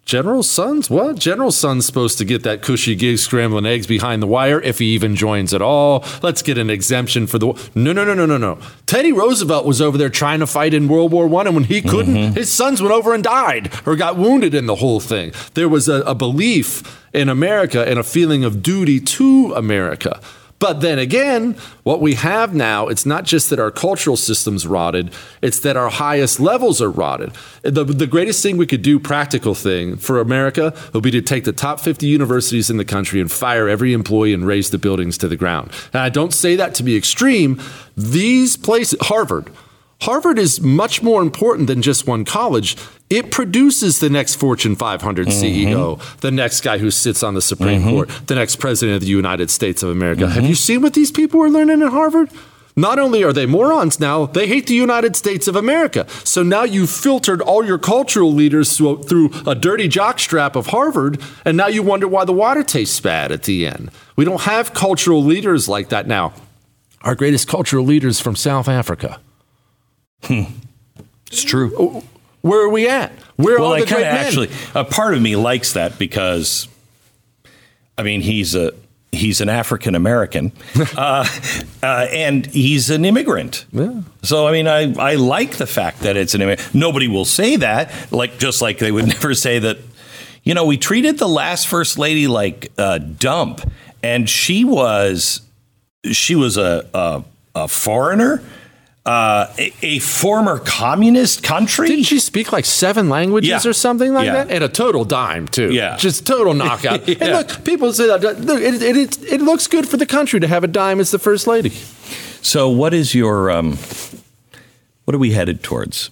[0.05, 0.87] General Sons?
[0.87, 1.17] What?
[1.17, 4.85] General Son's supposed to get that cushy gig scrambling eggs behind the wire if he
[4.93, 6.05] even joins at all.
[6.21, 7.47] Let's get an exemption for the.
[7.73, 8.59] No, no, no, no, no, no.
[8.85, 11.81] Teddy Roosevelt was over there trying to fight in World War One, and when he
[11.81, 12.33] couldn't, mm-hmm.
[12.35, 15.33] his sons went over and died or got wounded in the whole thing.
[15.55, 20.21] There was a, a belief in America and a feeling of duty to America.
[20.57, 25.11] But then again, what we have now, it's not just that our cultural system's rotted,
[25.41, 27.33] it's that our highest levels are rotted.
[27.63, 31.43] The, the greatest thing we could do, practical thing for America, would be to take
[31.43, 35.17] the top 50 universities in the country and fire every employee and raze the buildings
[35.19, 35.71] to the ground.
[35.91, 37.61] And I don't say that to be extreme.
[37.97, 39.51] These places, Harvard,
[40.01, 42.77] Harvard is much more important than just one college.
[43.09, 46.19] It produces the next Fortune 500 CEO, mm-hmm.
[46.19, 47.89] the next guy who sits on the Supreme mm-hmm.
[47.91, 50.23] Court, the next president of the United States of America.
[50.23, 50.33] Mm-hmm.
[50.33, 52.29] Have you seen what these people are learning at Harvard?
[52.77, 56.05] Not only are they morons now, they hate the United States of America.
[56.25, 61.55] So now you've filtered all your cultural leaders through a dirty jockstrap of Harvard, and
[61.55, 63.91] now you wonder why the water tastes bad at the end.
[64.17, 66.33] We don't have cultural leaders like that now.
[67.01, 69.21] Our greatest cultural leaders from South Africa.
[70.23, 70.43] Hmm.
[71.27, 71.73] It's true.
[71.77, 72.03] Oh,
[72.41, 73.11] where are we at?
[73.37, 74.15] Where well, are I the great men?
[74.15, 76.67] Actually, a part of me likes that because,
[77.97, 78.73] I mean, he's a
[79.11, 80.51] he's an African American,
[80.95, 81.27] uh,
[81.81, 83.65] uh, and he's an immigrant.
[83.71, 84.01] Yeah.
[84.21, 86.75] So I mean, I I like the fact that it's an immigrant.
[86.75, 89.79] Nobody will say that, like just like they would never say that.
[90.43, 93.61] You know, we treated the last first lady like a dump,
[94.03, 95.41] and she was
[96.11, 97.23] she was a, a,
[97.55, 98.43] a foreigner
[99.05, 101.87] uh, a, a, former communist country.
[101.87, 103.69] Didn't she speak like seven languages yeah.
[103.69, 104.45] or something like yeah.
[104.45, 104.51] that?
[104.51, 105.71] And a total dime too.
[105.71, 107.07] Yeah, just total knockout.
[107.07, 107.15] yeah.
[107.21, 110.47] And look, people say that it, it, it, it, looks good for the country to
[110.47, 111.69] have a dime as the first lady.
[112.41, 113.77] So, what is your um,
[115.05, 116.09] what are we headed towards?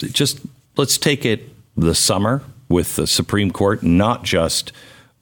[0.00, 0.40] Just
[0.76, 4.72] let's take it the summer with the Supreme Court, not just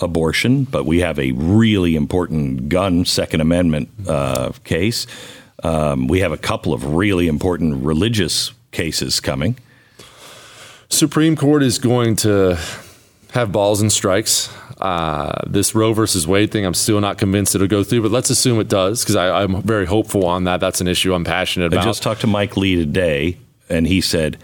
[0.01, 5.07] abortion, but we have a really important gun Second Amendment uh, case.
[5.63, 9.57] Um, we have a couple of really important religious cases coming.
[10.89, 12.59] Supreme Court is going to
[13.33, 14.55] have balls and strikes.
[14.81, 18.31] Uh, this Roe versus Wade thing, I'm still not convinced it'll go through, but let's
[18.31, 20.61] assume it does because I'm very hopeful on that.
[20.61, 21.81] That's an issue I'm passionate about.
[21.81, 23.39] I just talked to Mike Lee today,
[23.69, 24.39] and he said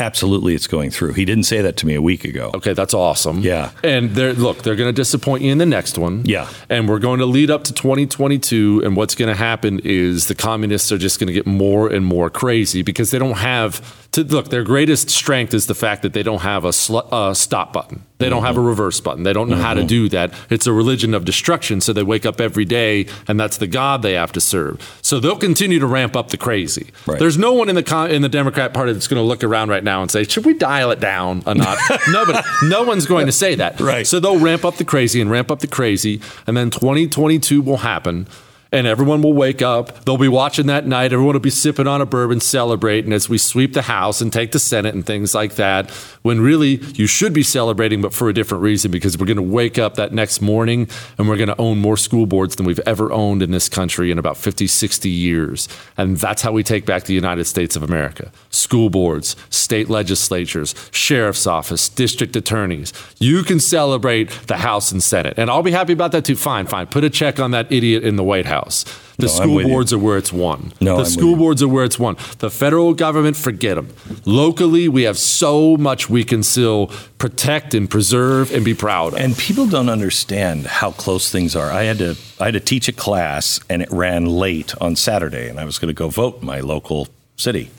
[0.00, 1.12] Absolutely, it's going through.
[1.12, 2.50] He didn't say that to me a week ago.
[2.54, 3.40] Okay, that's awesome.
[3.40, 3.70] Yeah.
[3.84, 6.24] And they're look, they're going to disappoint you in the next one.
[6.24, 6.48] Yeah.
[6.68, 10.34] And we're going to lead up to 2022, and what's going to happen is the
[10.34, 14.24] communists are just going to get more and more crazy because they don't have to
[14.24, 14.48] look.
[14.48, 18.04] Their greatest strength is the fact that they don't have a sl- uh, stop button.
[18.20, 19.24] They don't have a reverse button.
[19.24, 19.64] They don't know mm-hmm.
[19.64, 19.88] how to mm-hmm.
[19.88, 20.32] do that.
[20.50, 21.80] It's a religion of destruction.
[21.80, 24.98] So they wake up every day, and that's the God they have to serve.
[25.02, 26.90] So they'll continue to ramp up the crazy.
[27.06, 27.18] Right.
[27.18, 29.82] There's no one in the in the Democrat Party that's going to look around right
[29.82, 33.32] now and say, "Should we dial it down a notch?" Nobody, no one's going to
[33.32, 33.80] say that.
[33.80, 34.06] Right.
[34.06, 37.78] So they'll ramp up the crazy and ramp up the crazy, and then 2022 will
[37.78, 38.26] happen
[38.72, 40.04] and everyone will wake up.
[40.04, 41.12] They'll be watching that night.
[41.12, 44.52] Everyone will be sipping on a bourbon, celebrating as we sweep the House and take
[44.52, 45.90] the Senate and things like that.
[46.22, 49.42] When really you should be celebrating, but for a different reason, because we're going to
[49.42, 52.80] wake up that next morning and we're going to own more school boards than we've
[52.80, 55.68] ever owned in this country in about 50, 60 years.
[55.96, 60.74] And that's how we take back the United States of America school boards, state legislatures,
[60.92, 62.92] sheriff's office, district attorneys.
[63.18, 65.34] You can celebrate the House and Senate.
[65.36, 66.36] And I'll be happy about that too.
[66.36, 66.86] Fine, fine.
[66.86, 68.59] Put a check on that idiot in the White House.
[68.60, 68.84] House.
[69.16, 69.98] The no, school boards you.
[69.98, 70.72] are where it's won.
[70.80, 72.16] No, the I'm school boards are where it's won.
[72.38, 73.88] The federal government, forget them.
[74.24, 79.20] Locally, we have so much we can still protect and preserve and be proud of.
[79.20, 81.70] And people don't understand how close things are.
[81.70, 85.48] I had to I had to teach a class, and it ran late on Saturday,
[85.48, 87.70] and I was going to go vote in my local city.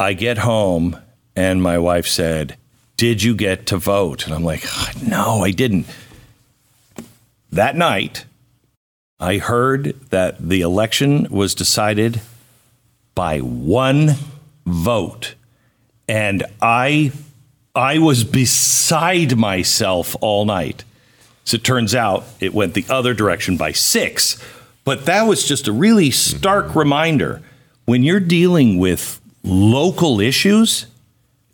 [0.00, 0.96] I get home,
[1.36, 2.56] and my wife said,
[2.96, 5.86] "Did you get to vote?" And I'm like, ah, "No, I didn't."
[7.50, 8.24] That night,
[9.20, 12.20] I heard that the election was decided
[13.14, 14.14] by one
[14.64, 15.34] vote.
[16.06, 17.12] And I
[17.74, 20.84] I was beside myself all night.
[21.46, 24.42] As it turns out, it went the other direction by six.
[24.84, 26.78] But that was just a really stark mm-hmm.
[26.78, 27.42] reminder.
[27.86, 30.86] When you're dealing with local issues,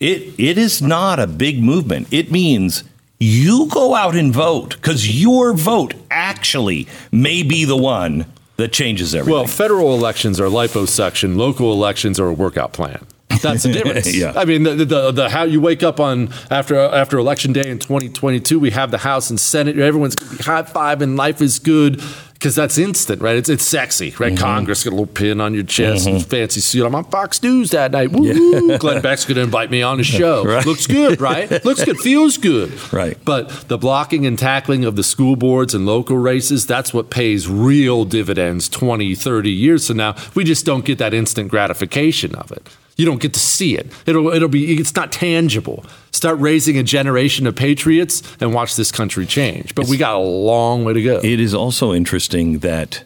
[0.00, 2.08] it, it is not a big movement.
[2.10, 2.84] It means
[3.18, 9.14] you go out and vote because your vote actually may be the one that changes
[9.14, 9.34] everything.
[9.34, 13.06] Well, federal elections are liposuction, local elections are a workout plan.
[13.42, 14.14] That's the difference.
[14.14, 14.32] yeah.
[14.36, 17.78] I mean, the, the, the, how you wake up on after after election day in
[17.78, 19.78] 2022, we have the House and Senate.
[19.78, 22.00] Everyone's high five and life is good
[22.44, 23.36] because that's instant, right?
[23.36, 24.34] It's it's sexy, right?
[24.34, 24.44] Mm-hmm.
[24.44, 26.18] Congress got a little pin on your chest, mm-hmm.
[26.18, 26.84] fancy suit.
[26.84, 28.12] I'm on Fox News that night.
[28.12, 28.26] Woo!
[28.26, 28.76] Yeah.
[28.76, 30.44] Glenn Beck's going to invite me on his show.
[30.44, 30.66] right.
[30.66, 31.64] Looks good, right?
[31.64, 33.16] Looks good, feels good, right?
[33.24, 37.48] But the blocking and tackling of the school boards and local races, that's what pays
[37.48, 40.14] real dividends 20, 30 years from now.
[40.34, 42.68] We just don't get that instant gratification of it.
[42.96, 43.90] You don't get to see it.
[44.06, 45.84] It'll it'll be it's not tangible.
[46.12, 49.74] Start raising a generation of patriots and watch this country change.
[49.74, 51.20] But it's, we got a long way to go.
[51.22, 53.02] It is also interesting that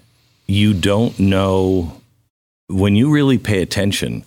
[0.47, 2.01] you don't know
[2.69, 4.25] when you really pay attention.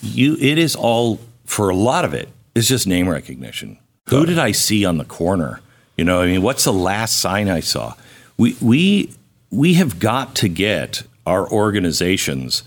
[0.00, 2.28] You it is all for a lot of it.
[2.54, 3.78] It's just name recognition.
[4.08, 5.60] Who did I see on the corner?
[5.96, 7.94] You know, I mean, what's the last sign I saw?
[8.38, 9.12] We we
[9.50, 12.62] we have got to get our organizations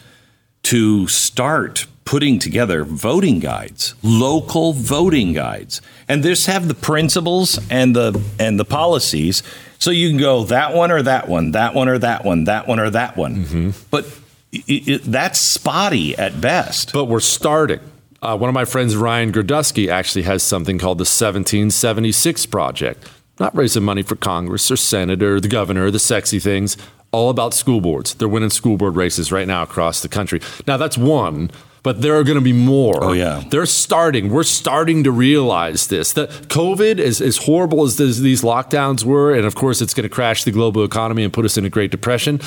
[0.64, 7.96] to start putting together voting guides, local voting guides, and just have the principles and
[7.96, 9.44] the and the policies,
[9.80, 12.68] so you can go that one or that one, that one or that one, that
[12.68, 13.44] one or that one.
[13.44, 13.70] Mm-hmm.
[13.92, 14.06] But
[14.52, 16.94] it, it, that's spotty at best.
[16.94, 17.82] But we're starting.
[18.22, 23.08] Uh, one of my friends, Ryan Girdusky, actually has something called the 1776 Project.
[23.40, 26.78] Not raising money for Congress or Senator, or the governor, or the sexy things.
[27.12, 28.14] All about school boards.
[28.14, 30.42] They're winning school board races right now across the country.
[30.66, 31.52] Now, that's one
[31.86, 33.04] but there are going to be more.
[33.04, 34.30] Oh yeah, they're starting.
[34.32, 36.14] We're starting to realize this.
[36.14, 40.10] That COVID, as as horrible as this, these lockdowns were, and of course it's going
[40.10, 42.42] to crash the global economy and put us in a Great Depression.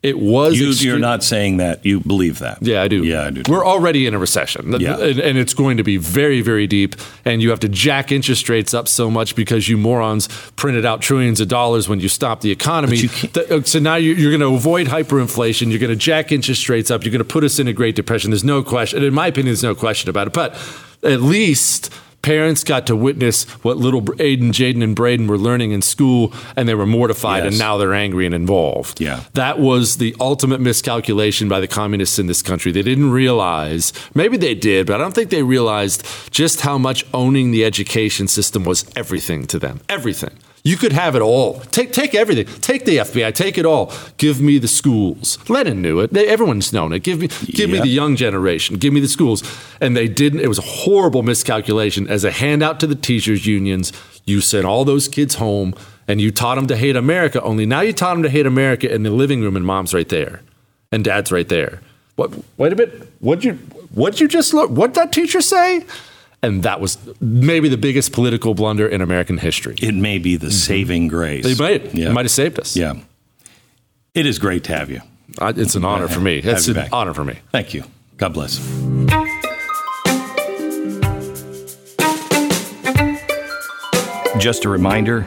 [0.00, 0.60] It was.
[0.60, 1.84] You, are not saying that.
[1.84, 2.62] You believe that.
[2.62, 3.02] Yeah, I do.
[3.02, 3.42] Yeah, I do.
[3.48, 4.80] We're already in a recession.
[4.80, 4.96] Yeah.
[4.96, 6.94] And, and, it's going to be very, very deep.
[7.24, 11.02] And you have to jack interest rates up so much because you morons printed out
[11.02, 13.08] trillions of dollars when you stopped the economy.
[13.50, 15.70] Uh, so now you're, you're going to avoid hyperinflation.
[15.70, 17.02] You're going to jack interest rates up.
[17.02, 18.30] You're going to put us in a Great Depression.
[18.30, 19.02] There's no question.
[19.02, 20.32] In my opinion, there's no question about it.
[20.32, 20.54] But
[21.02, 21.92] at least
[22.22, 26.68] parents got to witness what little Aiden, Jaden, and Braden were learning in school, and
[26.68, 27.52] they were mortified, yes.
[27.52, 29.00] and now they're angry and involved.
[29.00, 29.22] Yeah.
[29.34, 32.72] That was the ultimate miscalculation by the communists in this country.
[32.72, 37.04] They didn't realize, maybe they did, but I don't think they realized just how much
[37.14, 39.80] owning the education system was everything to them.
[39.88, 40.36] Everything.
[40.68, 41.60] You could have it all.
[41.70, 42.44] Take take everything.
[42.60, 43.34] Take the FBI.
[43.34, 43.90] Take it all.
[44.18, 45.38] Give me the schools.
[45.48, 46.12] Lenin knew it.
[46.12, 47.02] They, everyone's known it.
[47.02, 48.76] Give me give me the young generation.
[48.76, 49.42] Give me the schools.
[49.80, 50.40] And they didn't.
[50.40, 52.06] It was a horrible miscalculation.
[52.06, 53.94] As a handout to the teachers unions,
[54.26, 55.74] you sent all those kids home
[56.06, 57.40] and you taught them to hate America.
[57.40, 60.10] Only now you taught them to hate America in the living room, and mom's right
[60.10, 60.42] there,
[60.92, 61.80] and dad's right there.
[62.16, 62.30] What?
[62.58, 63.10] Wait a minute.
[63.20, 63.54] What you?
[63.94, 64.68] What you just look?
[64.70, 65.86] What'd that teacher say?
[66.42, 69.74] And that was maybe the biggest political blunder in American history.
[69.82, 70.52] It may be the mm-hmm.
[70.52, 71.44] saving grace.
[71.44, 71.94] They might.
[71.94, 72.10] Yeah.
[72.10, 72.76] It might have saved us.
[72.76, 72.94] Yeah.
[74.14, 75.00] It is great to have you.
[75.38, 76.38] Uh, it's an honor for me.
[76.38, 76.88] It's an back.
[76.92, 77.38] honor for me.
[77.52, 77.84] Thank you.
[78.16, 78.58] God bless.
[84.38, 85.26] Just a reminder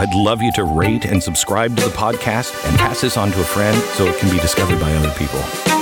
[0.00, 3.40] I'd love you to rate and subscribe to the podcast and pass this on to
[3.40, 5.77] a friend so it can be discovered by other people.